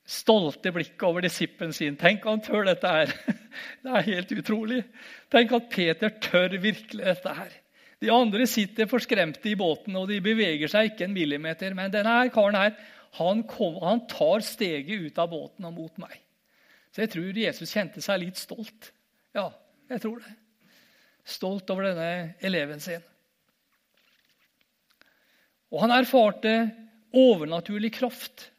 stolte 0.06 0.72
blikk 0.74 1.02
over 1.06 1.24
disippelen 1.24 1.74
sin. 1.74 1.96
Tenk 1.98 2.24
han 2.26 2.42
tør 2.44 2.66
dette 2.70 2.90
her. 2.90 3.10
Det 3.82 3.90
er 3.90 4.08
helt 4.08 4.32
utrolig. 4.38 4.80
Tenk 5.32 5.52
at 5.58 5.68
Peter 5.72 6.14
tør 6.22 6.56
virkelig 6.62 7.04
dette 7.04 7.34
her. 7.36 7.52
De 8.02 8.10
andre 8.10 8.46
sitter 8.50 8.88
forskremte 8.90 9.46
i 9.50 9.58
båten, 9.58 9.94
og 9.98 10.08
de 10.10 10.18
beveger 10.24 10.70
seg 10.70 10.90
ikke 10.90 11.06
en 11.06 11.14
millimeter. 11.14 11.74
Men 11.78 11.92
denne 11.94 12.16
karen 12.34 12.58
her, 12.58 12.74
han, 13.18 13.44
kom, 13.46 13.78
han 13.84 14.06
tar 14.10 14.42
steget 14.46 15.06
ut 15.06 15.20
av 15.22 15.30
båten 15.30 15.68
og 15.68 15.76
mot 15.76 16.02
meg. 16.02 16.16
Så 16.92 17.04
jeg 17.04 17.12
tror 17.14 17.42
Jesus 17.44 17.72
kjente 17.72 18.02
seg 18.04 18.24
litt 18.24 18.40
stolt. 18.40 18.90
Ja, 19.36 19.46
jeg 19.92 20.02
tror 20.02 20.18
det. 20.22 20.34
Stolt 21.22 21.70
over 21.70 21.86
denne 21.86 22.34
eleven 22.42 22.82
sin. 22.82 23.04
Og 25.72 25.80
han 25.80 25.94
erfarte 25.94 26.52
overnaturlig 27.16 27.92
kraft. 27.96 28.50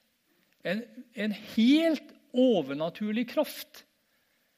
En, 0.65 0.81
en, 1.13 1.35
helt 1.55 2.09
overnaturlig 2.33 3.27
kraft 3.29 3.83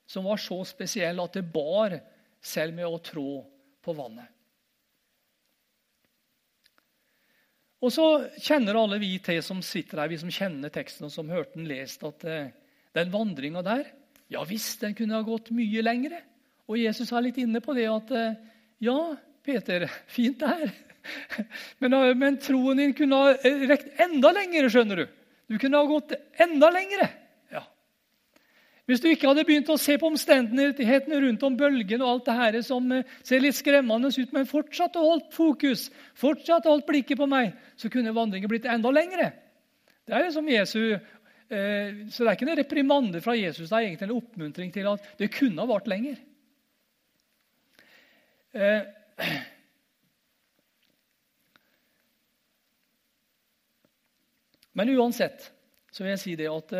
som 0.07 0.27
var 0.27 0.39
så 0.39 0.61
spesiell 0.67 1.19
at 1.19 1.35
det 1.35 1.43
bar 1.51 1.97
selv 2.45 2.77
med 2.77 2.87
å 2.87 3.01
trå 3.03 3.41
på 3.83 3.95
vannet. 3.97 4.29
Og 7.83 7.91
så 7.93 8.05
kjenner 8.41 8.77
alle 8.79 9.01
vi 9.01 9.17
til 9.21 9.41
som 9.45 9.59
sitter 9.65 10.01
her, 10.01 10.09
vi 10.09 10.21
som 10.21 10.31
kjenner 10.31 10.71
teksten 10.73 11.09
og 11.09 11.13
som 11.13 11.29
hørte 11.29 11.59
den 11.59 11.67
lest, 11.69 12.05
at 12.07 12.23
eh, 12.25 12.53
den 12.95 13.11
vandringa 13.13 13.61
der 13.65 13.91
Ja 14.31 14.41
visst, 14.47 14.79
den 14.81 14.95
kunne 14.97 15.19
ha 15.19 15.25
gått 15.25 15.51
mye 15.53 15.83
lengre. 15.83 16.23
Og 16.65 16.79
Jesus 16.81 17.11
er 17.13 17.27
litt 17.27 17.37
inne 17.37 17.61
på 17.61 17.75
det 17.77 17.85
at 17.91 18.13
eh, 18.15 18.39
Ja, 18.87 19.13
Peter, 19.45 19.85
fint 20.15 20.39
det 20.41 20.53
her. 20.53 20.73
Men, 21.83 21.93
eh, 21.93 22.15
men 22.17 22.39
troen 22.41 22.81
din 22.81 22.95
kunne 22.97 23.21
ha 23.21 23.35
rekt 23.69 24.01
enda 24.01 24.31
lenger, 24.35 24.69
skjønner 24.69 25.03
du. 25.03 25.05
Du 25.51 25.59
kunne 25.61 25.77
ha 25.77 25.85
gått 25.89 26.15
enda 26.41 26.71
lengre. 26.73 27.11
Hvis 28.85 29.01
du 29.01 29.07
ikke 29.09 29.31
hadde 29.31 29.45
begynt 29.47 29.69
å 29.73 29.79
se 29.81 29.95
på 29.97 30.11
omstendighetene 30.11 31.17
rundt 31.23 31.43
om 31.47 31.55
bølgen 31.57 32.03
og 32.05 32.09
alt 32.09 32.27
det 32.27 32.35
her 32.37 32.57
som 32.65 32.91
eh, 32.93 33.07
ser 33.25 33.41
litt 33.41 33.57
skremmende 33.57 34.11
ut, 34.13 34.35
men 34.35 34.45
fortsatt 34.49 34.99
holdt 35.01 35.31
fokus, 35.33 35.87
fortsatt 36.21 36.67
holdt 36.69 36.85
blikket 36.85 37.17
på 37.17 37.25
meg, 37.29 37.55
så 37.81 37.89
kunne 37.89 38.13
vandringen 38.13 38.51
blitt 38.51 38.67
enda 38.69 38.91
lengre. 38.93 39.31
Det 40.05 40.13
er 40.13 40.27
liksom 40.27 40.51
Jesu, 40.53 40.83
eh, 40.93 42.05
Så 42.13 42.21
det 42.21 42.29
er 42.29 42.37
ikke 42.37 42.45
en 42.45 42.61
reprimande 42.61 43.21
fra 43.25 43.33
Jesus, 43.33 43.69
det 43.69 43.73
er 43.73 43.87
egentlig 43.87 44.09
en 44.11 44.19
oppmuntring 44.19 44.71
til 44.73 44.91
at 44.93 45.09
det 45.17 45.33
kunne 45.33 45.65
ha 45.65 45.71
vart 45.73 45.89
lenger. 45.89 46.21
men 54.75 54.91
uansett 54.95 55.51
så 55.91 56.03
vil 56.03 56.13
jeg 56.13 56.21
si 56.21 56.33
det 56.39 56.51
at 56.51 56.73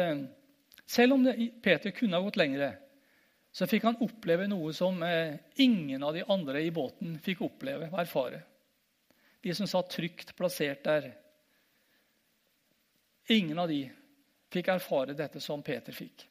selv 0.86 1.16
om 1.16 1.24
Peter 1.64 1.94
kunne 1.96 2.20
ha 2.20 2.26
gått 2.26 2.38
lengre, 2.40 2.74
så 3.56 3.68
fikk 3.72 3.86
han 3.88 4.02
oppleve 4.04 4.50
noe 4.52 4.74
som 4.76 5.00
eh, 5.08 5.38
ingen 5.64 6.04
av 6.04 6.12
de 6.14 6.26
andre 6.28 6.60
i 6.66 6.74
båten 6.76 7.16
fikk 7.24 7.46
oppleve 7.48 7.88
og 7.88 8.02
erfare. 8.02 8.42
De 9.40 9.54
som 9.56 9.70
satt 9.70 9.94
trygt 9.94 10.34
plassert 10.36 10.84
der. 10.84 11.14
Ingen 13.32 13.62
av 13.62 13.72
de 13.72 13.86
fikk 14.52 14.74
erfare 14.74 15.16
dette 15.16 15.40
som 15.40 15.64
Peter 15.64 15.96
fikk. 15.96 16.26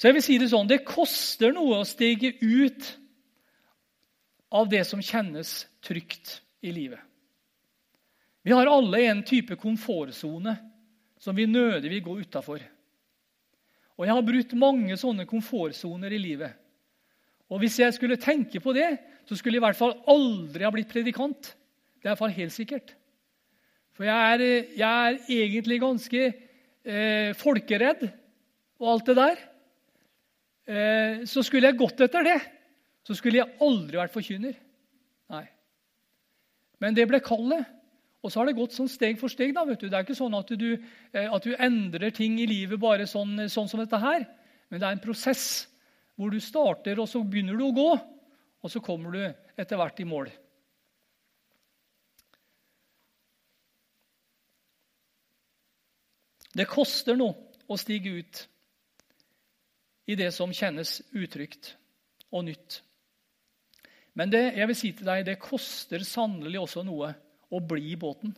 Så 0.00 0.08
jeg 0.08 0.16
vil 0.16 0.24
si 0.24 0.38
Det 0.40 0.48
sånn, 0.48 0.70
det 0.70 0.80
koster 0.88 1.52
noe 1.52 1.82
å 1.82 1.88
stige 1.88 2.32
ut 2.40 2.88
av 4.56 4.70
det 4.72 4.86
som 4.88 5.02
kjennes 5.04 5.66
trygt 5.84 6.38
i 6.64 6.72
livet. 6.72 7.04
Vi 8.42 8.52
har 8.56 8.70
alle 8.70 9.02
en 9.10 9.22
type 9.26 9.56
komfortsone 9.60 10.54
som 11.20 11.36
vi 11.36 11.48
nødig 11.48 11.90
vil 11.92 12.04
gå 12.04 12.16
utafor. 12.22 12.62
Og 14.00 14.06
jeg 14.06 14.16
har 14.16 14.24
brutt 14.24 14.52
mange 14.56 14.96
sånne 14.96 15.26
komfortsoner 15.28 16.14
i 16.16 16.20
livet. 16.20 16.54
Og 17.52 17.60
hvis 17.60 17.76
jeg 17.82 17.92
skulle 17.92 18.16
tenke 18.20 18.62
på 18.62 18.72
det, 18.72 18.94
så 19.28 19.36
skulle 19.36 19.58
jeg 19.58 19.60
i 19.60 19.66
hvert 19.66 19.78
fall 19.78 19.92
aldri 20.08 20.64
ha 20.64 20.70
blitt 20.72 20.88
predikant. 20.88 21.50
Det 22.00 22.06
er 22.06 22.08
i 22.08 22.12
hvert 22.14 22.22
fall 22.22 22.38
helt 22.38 22.54
sikkert. 22.54 22.94
For 23.92 24.06
jeg 24.08 24.16
er, 24.16 24.44
jeg 24.78 24.88
er 24.88 25.18
egentlig 25.34 25.76
ganske 25.82 26.22
eh, 26.30 27.34
folkeredd 27.36 28.06
og 28.80 28.86
alt 28.94 29.10
det 29.10 29.16
der. 29.18 29.42
eh, 30.64 31.20
så 31.28 31.44
skulle 31.44 31.68
jeg 31.68 31.80
gått 31.82 32.00
etter 32.00 32.24
det, 32.24 32.38
så 33.04 33.18
skulle 33.18 33.42
jeg 33.42 33.58
aldri 33.60 34.00
vært 34.00 34.14
forkynner. 34.14 34.56
Nei. 35.34 35.44
Men 36.80 36.96
det 36.96 37.04
ble 37.10 37.20
kallet. 37.20 37.68
Og 38.20 38.28
så 38.32 38.40
har 38.40 38.50
det 38.50 38.58
gått 38.58 38.76
sånn 38.76 38.90
steg 38.90 39.16
for 39.20 39.32
steg. 39.32 39.54
da, 39.56 39.64
vet 39.64 39.80
du. 39.80 39.88
Det 39.88 39.96
er 39.96 40.04
ikke 40.04 40.18
sånn 40.18 40.36
at 40.36 40.52
du, 40.60 40.70
eh, 41.12 41.28
at 41.32 41.44
du 41.44 41.54
endrer 41.56 42.12
ting 42.12 42.38
i 42.40 42.48
livet 42.48 42.80
bare 42.80 43.06
sånn, 43.08 43.48
sånn, 43.48 43.68
som 43.68 43.80
dette 43.80 44.00
her. 44.00 44.26
Men 44.68 44.80
det 44.80 44.86
er 44.86 44.98
en 44.98 45.04
prosess 45.04 45.66
hvor 46.20 46.30
du 46.30 46.40
starter, 46.40 47.00
og 47.00 47.08
så 47.08 47.22
begynner 47.24 47.56
du 47.56 47.64
å 47.64 47.72
gå. 47.74 47.90
Og 48.60 48.70
så 48.70 48.82
kommer 48.84 49.16
du 49.16 49.22
etter 49.56 49.80
hvert 49.80 50.00
i 50.00 50.08
mål. 50.08 50.28
Det 56.52 56.66
koster 56.68 57.16
noe 57.16 57.62
å 57.70 57.78
stige 57.78 58.12
ut 58.20 58.44
i 60.10 60.16
det 60.18 60.32
som 60.34 60.52
kjennes 60.52 60.98
utrygt 61.14 61.76
og 62.34 62.44
nytt. 62.48 62.80
Men 64.18 64.32
det, 64.32 64.42
jeg 64.58 64.66
vil 64.66 64.76
si 64.76 64.90
til 64.98 65.06
deg, 65.06 65.24
det 65.24 65.40
koster 65.40 66.02
sannelig 66.04 66.58
også 66.60 66.82
noe 66.84 67.12
å 67.50 67.60
bli 67.60 67.92
i 67.92 67.98
båten. 67.98 68.34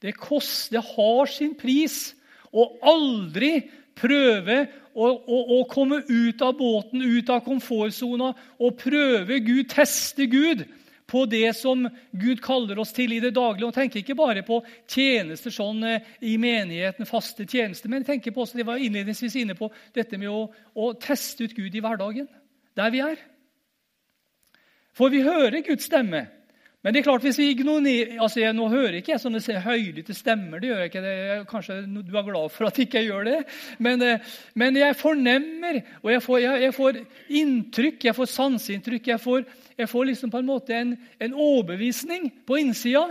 Det, 0.00 0.12
kost, 0.18 0.72
det 0.72 0.82
har 0.84 1.30
sin 1.30 1.54
pris 1.56 2.12
å 2.52 2.66
aldri 2.84 3.56
prøve 3.96 4.64
å, 4.94 5.08
å, 5.08 5.38
å, 5.56 5.58
komme 5.70 6.02
ut 6.06 6.42
av 6.44 6.56
båten, 6.58 7.02
ut 7.02 7.30
av 7.32 7.42
komfortsona, 7.46 8.32
og 8.60 8.80
prøve 8.80 9.40
Gud, 9.44 9.68
teste 9.72 10.26
Gud 10.30 10.64
på 11.10 11.24
det 11.30 11.50
som 11.56 11.84
Gud 12.16 12.40
kaller 12.42 12.78
oss 12.80 12.94
til 12.96 13.12
i 13.14 13.20
det 13.22 13.34
daglige. 13.36 13.68
Og 13.68 13.76
tenker 13.76 14.00
ikke 14.00 14.16
bare 14.18 14.44
på 14.46 14.60
tjenester 14.90 15.52
sånn 15.54 15.82
eh, 15.88 16.06
i 16.26 16.36
menigheten, 16.40 17.08
faste 17.08 17.46
tjenester, 17.46 17.90
men 17.92 18.06
tenker 18.06 18.34
på 18.34 18.44
også, 18.44 18.58
det 18.58 18.68
var 18.68 18.82
innledningsvis 18.82 19.36
inne 19.42 19.56
på 19.58 19.70
dette 19.94 20.18
med 20.20 20.30
å, 20.32 20.46
å 20.74 20.92
teste 21.00 21.46
ut 21.46 21.56
Gud 21.56 21.74
i 21.74 21.84
hverdagen, 21.84 22.28
der 22.78 22.94
vi 22.94 23.02
er. 23.04 23.20
For 24.94 25.10
vi 25.10 25.24
hører 25.26 25.64
Guds 25.66 25.88
stemme. 25.90 26.26
Men 26.84 26.92
det 26.92 27.00
er 27.00 27.06
klart, 27.06 27.22
hvis 27.24 27.38
vi 27.40 27.46
ignorerer 27.54 28.18
altså 28.20 28.42
jeg, 28.42 28.52
Nå 28.52 28.66
hører 28.68 28.98
ikke 28.98 29.14
jeg 29.14 29.22
sånne 29.22 29.60
høylytte 29.64 30.14
stemmer. 30.16 30.60
det 30.60 30.68
gjør 30.68 30.82
jeg 30.82 30.90
ikke. 30.90 31.02
Det, 31.04 31.14
kanskje 31.48 31.78
du 31.88 32.12
er 32.12 32.26
glad 32.26 32.52
for 32.52 32.68
at 32.68 32.78
jeg 32.78 32.90
ikke 32.90 33.06
gjør 33.06 33.24
det. 33.30 33.38
Men, 33.78 34.02
eh, 34.04 34.34
men 34.54 34.76
jeg 34.76 34.98
fornemmer, 35.00 35.80
og 36.02 36.12
jeg 36.12 36.22
får, 36.26 36.38
jeg, 36.44 36.62
jeg 36.66 36.74
får, 36.76 36.98
inntrykk, 37.40 38.04
jeg 38.04 38.16
får 38.18 38.30
sanseinntrykk. 38.34 39.08
Jeg 39.14 39.22
får, 39.24 39.48
jeg 39.80 39.88
får 39.88 40.10
liksom 40.10 40.34
på 40.34 40.44
en 40.44 40.50
måte 40.52 40.76
en, 40.76 40.92
en 41.24 41.38
overbevisning 41.46 42.28
på 42.44 42.60
innsida. 42.60 43.06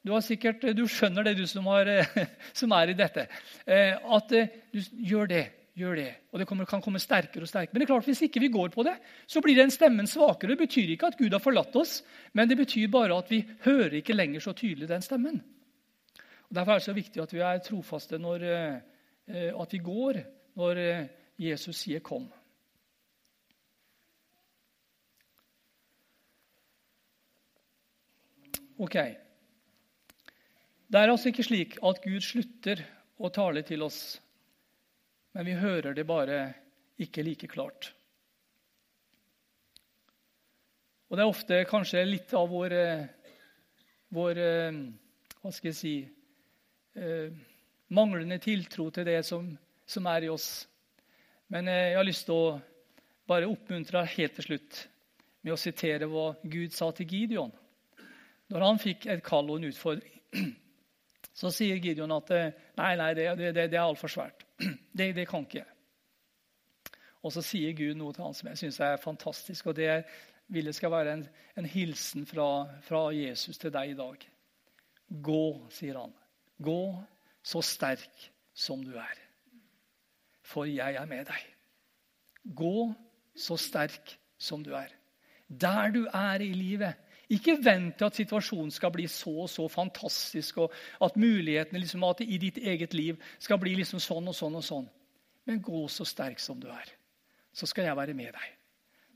Du, 0.00 0.14
sikkert, 0.24 0.64
du, 0.72 0.86
skjønner 0.88 1.26
det, 1.26 1.36
du 1.36 1.44
som, 1.50 1.68
har, 1.68 1.92
som 2.62 2.72
er 2.80 2.94
i 2.94 2.96
dette. 2.96 3.28
Eh, 3.68 3.92
at 3.92 4.32
eh, 4.32 4.56
du 4.72 4.80
gjør 5.04 5.28
det 5.28 5.44
gjør 5.78 5.98
det. 6.00 6.08
Og 6.32 6.40
det 6.40 6.46
kommer, 6.50 6.66
kan 6.68 6.82
komme 6.82 7.00
sterkere 7.02 7.46
og 7.46 7.50
sterkere. 7.50 7.74
Men 7.74 7.82
det 7.82 7.86
er 7.86 7.92
klart, 7.92 8.08
hvis 8.08 8.24
ikke 8.26 8.42
vi 8.42 8.50
går 8.52 8.72
på 8.74 8.84
det, 8.86 8.96
så 9.30 9.42
blir 9.44 9.58
den 9.58 9.72
stemmen 9.74 10.10
svakere. 10.10 10.54
Det 10.54 10.64
betyr 10.64 10.94
ikke 10.94 11.12
at 11.12 11.18
Gud 11.18 11.34
har 11.34 11.42
forlatt 11.42 11.76
oss, 11.78 12.00
men 12.32 12.50
det 12.50 12.58
betyr 12.58 12.90
bare 12.92 13.16
at 13.18 13.30
vi 13.30 13.42
hører 13.64 14.00
ikke 14.00 14.16
lenger 14.16 14.42
så 14.44 14.56
tydelig 14.58 14.90
den 14.90 15.04
stemmen. 15.04 15.38
Og 16.48 16.56
Derfor 16.56 16.72
er 16.72 16.82
det 16.82 16.88
så 16.88 16.96
viktig 16.96 17.22
at 17.22 17.34
vi 17.34 17.44
er 17.44 17.62
trofaste 17.64 18.18
når 18.18 18.44
eh, 18.48 19.52
at 19.52 19.72
vi 19.72 19.80
går 19.84 20.20
når 20.58 20.82
eh, 20.82 21.08
Jesus 21.38 21.84
sier 21.84 22.00
'kom'. 22.00 22.28
Ok. 28.78 28.94
Det 30.88 31.00
er 31.00 31.10
altså 31.10 31.28
ikke 31.28 31.42
slik 31.42 31.78
at 31.82 32.00
Gud 32.02 32.20
slutter 32.22 32.84
å 33.18 33.28
tale 33.28 33.62
til 33.62 33.82
oss 33.82 34.20
men 35.38 35.46
vi 35.46 35.52
hører 35.54 35.94
det 35.94 36.02
bare 36.02 36.36
ikke 36.98 37.22
like 37.22 37.46
klart. 37.46 37.92
Og 41.06 41.14
det 41.14 41.22
er 41.22 41.30
ofte 41.30 41.58
kanskje 41.70 42.00
litt 42.02 42.32
av 42.34 42.48
vår, 42.50 42.72
eh, 42.74 43.04
vår 44.18 44.40
eh, 44.42 44.80
Hva 45.38 45.52
skal 45.54 45.70
jeg 45.70 45.76
si 45.78 45.92
eh, 46.98 47.36
Manglende 47.94 48.40
tiltro 48.42 48.88
til 48.90 49.06
det 49.06 49.20
som, 49.28 49.46
som 49.86 50.08
er 50.10 50.26
i 50.26 50.32
oss. 50.32 50.66
Men 51.54 51.70
jeg 51.70 51.94
har 51.94 52.04
lyst 52.04 52.26
til 52.26 52.34
å 52.34 52.58
bare 53.30 53.48
oppmuntre 53.48 54.02
helt 54.16 54.34
til 54.40 54.48
slutt 54.48 54.82
med 55.46 55.54
å 55.54 55.60
sitere 55.62 56.10
hva 56.10 56.32
Gud 56.42 56.74
sa 56.74 56.90
til 56.90 57.14
Gideon. 57.14 57.54
Når 58.50 58.66
han 58.66 58.82
fikk 58.82 59.06
et 59.06 59.24
kall 59.24 59.54
og 59.54 59.62
en 59.62 59.70
utfordring, 59.70 60.18
så 61.40 61.54
sier 61.54 61.78
Gideon 61.78 62.18
at 62.18 62.34
nei, 62.34 62.92
nei, 62.98 63.10
det, 63.14 63.30
det, 63.38 63.54
det 63.70 63.78
er 63.78 63.86
altfor 63.86 64.12
svært. 64.12 64.47
Det, 64.98 65.12
det 65.14 65.28
kan 65.30 65.44
ikke 65.46 65.60
jeg. 65.60 65.74
Og 67.22 67.34
så 67.34 67.42
sier 67.44 67.76
Gud 67.76 67.98
noe 67.98 68.14
til 68.14 68.24
han 68.24 68.34
som 68.36 68.48
jeg 68.50 68.60
syns 68.60 68.80
er 68.82 69.00
fantastisk. 69.02 69.70
og 69.70 69.76
Det 69.78 69.90
vil 70.48 70.70
det 70.70 70.74
skal 70.76 70.92
være 70.94 71.14
en, 71.14 71.24
en 71.58 71.68
hilsen 71.68 72.26
fra, 72.26 72.66
fra, 72.86 73.08
Jesus 73.14 73.58
til 73.58 73.72
deg 73.74 73.92
i 73.92 73.98
dag. 73.98 74.26
Gå, 75.08 75.44
sier 75.74 75.98
han. 76.00 76.14
Gå 76.58 76.80
så 77.42 77.62
sterk 77.64 78.28
som 78.54 78.82
du 78.84 78.94
er. 78.98 79.18
For 80.46 80.68
jeg 80.68 80.96
er 80.96 81.10
med 81.10 81.26
deg. 81.28 81.44
Gå 82.56 82.88
så 83.38 83.58
sterk 83.60 84.16
som 84.38 84.64
du 84.64 84.72
er. 84.78 84.92
Der 85.48 85.92
du 85.92 86.04
er 86.06 86.44
i 86.44 86.52
livet. 86.56 86.96
Ikke 87.28 87.58
vent 87.60 87.98
til 87.98 88.08
at 88.08 88.16
situasjonen 88.16 88.70
skal 88.72 88.92
bli 88.92 89.04
så 89.12 89.30
og 89.44 89.50
så 89.52 89.66
fantastisk, 89.68 90.62
og 90.64 90.72
at 91.04 91.16
mulighetene 91.16 91.82
liksom, 91.82 92.06
i 92.24 92.38
ditt 92.40 92.58
eget 92.58 92.94
liv 92.94 93.18
skal 93.38 93.58
bli 93.60 93.74
liksom 93.76 94.00
sånn 94.00 94.30
og 94.30 94.36
sånn 94.36 94.56
og 94.56 94.64
sånn. 94.64 94.86
Men 95.44 95.60
gå 95.64 95.82
så 95.92 96.06
sterk 96.08 96.40
som 96.40 96.60
du 96.60 96.70
er. 96.72 96.88
Så 97.52 97.66
skal 97.68 97.84
jeg 97.84 97.96
være 97.96 98.14
med 98.16 98.32
deg. 98.32 98.54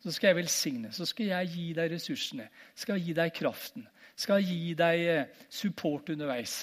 Så 0.03 0.13
skal 0.13 0.33
jeg 0.33 0.37
velsigne, 0.37 0.91
så 0.93 1.07
skal 1.07 1.29
jeg 1.31 1.51
gi 1.55 1.67
deg 1.79 1.93
ressursene, 1.93 2.49
skal 2.75 2.99
gi 2.99 3.13
deg 3.15 3.31
kraften, 3.37 3.85
skal 4.19 4.43
gi 4.43 4.75
deg 4.75 5.05
eh, 5.07 5.29
support 5.49 6.11
underveis. 6.11 6.57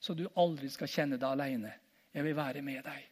Så 0.00 0.16
du 0.18 0.24
aldri 0.40 0.68
skal 0.72 0.90
kjenne 0.90 1.20
deg 1.20 1.28
aleine. 1.28 1.72
Jeg 2.12 2.24
vil 2.26 2.36
være 2.36 2.64
med 2.66 2.82
deg. 2.84 3.06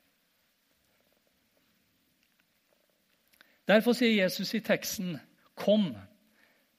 Derfor 3.68 3.92
sier 3.92 4.22
Jesus 4.22 4.54
i 4.54 4.60
teksten, 4.60 5.18
'Kom'. 5.54 5.94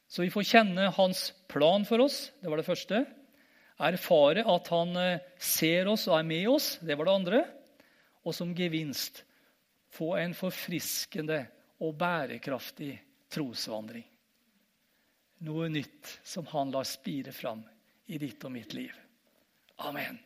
Så 0.09 0.25
vi 0.25 0.33
får 0.33 0.47
kjenne 0.49 0.89
hans 0.95 1.29
plan 1.47 1.85
for 1.85 2.01
oss. 2.01 2.31
Det 2.41 2.49
var 2.49 2.57
det 2.57 2.65
første. 2.65 3.03
Erfare 3.79 4.43
at 4.49 4.69
han 4.73 4.95
eh, 4.97 5.25
ser 5.37 5.87
oss 5.91 6.07
og 6.09 6.17
er 6.17 6.27
med 6.27 6.47
oss. 6.49 6.69
Det 6.81 6.97
var 6.97 7.07
det 7.07 7.17
andre. 7.19 7.41
Og 8.25 8.33
som 8.35 8.55
gevinst 8.57 9.21
få 9.93 10.15
en 10.19 10.33
forfriskende 10.37 11.43
og 11.85 11.93
bærekraftig 11.99 12.95
trosvandring. 13.31 14.05
Noe 15.45 15.69
nytt 15.71 16.17
som 16.25 16.49
han 16.51 16.73
lar 16.73 16.87
spire 16.89 17.31
fram 17.31 17.61
i 18.09 18.17
ditt 18.19 18.43
og 18.43 18.51
mitt 18.51 18.73
liv. 18.75 18.91
Amen. 19.85 20.17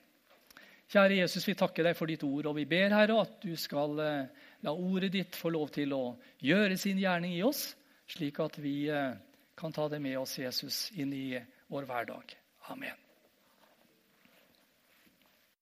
Kjære 0.90 1.20
Jesus, 1.20 1.46
vi 1.48 1.58
takker 1.58 1.86
deg 1.86 1.98
for 1.98 2.10
ditt 2.10 2.24
ord, 2.26 2.48
og 2.50 2.56
vi 2.58 2.66
ber, 2.70 2.94
Herre, 2.94 3.20
at 3.22 3.36
du 3.44 3.54
skal 3.60 4.00
eh, 4.02 4.48
la 4.66 4.74
ordet 4.74 5.12
ditt 5.14 5.38
få 5.38 5.52
lov 5.54 5.72
til 5.76 5.94
å 5.96 6.04
gjøre 6.44 6.78
sin 6.80 7.00
gjerning 7.02 7.36
i 7.36 7.44
oss, 7.46 7.72
slik 8.10 8.40
at 8.44 8.60
vi 8.62 8.76
eh, 8.94 9.14
kan 9.56 9.74
ta 9.74 9.90
det 9.90 10.00
med 10.00 10.20
oss, 10.20 10.38
Jesus, 10.40 10.92
inn 10.92 11.14
i 11.14 11.46
vår 11.68 11.90
hverdag. 11.90 12.38
Amen. 12.72 12.98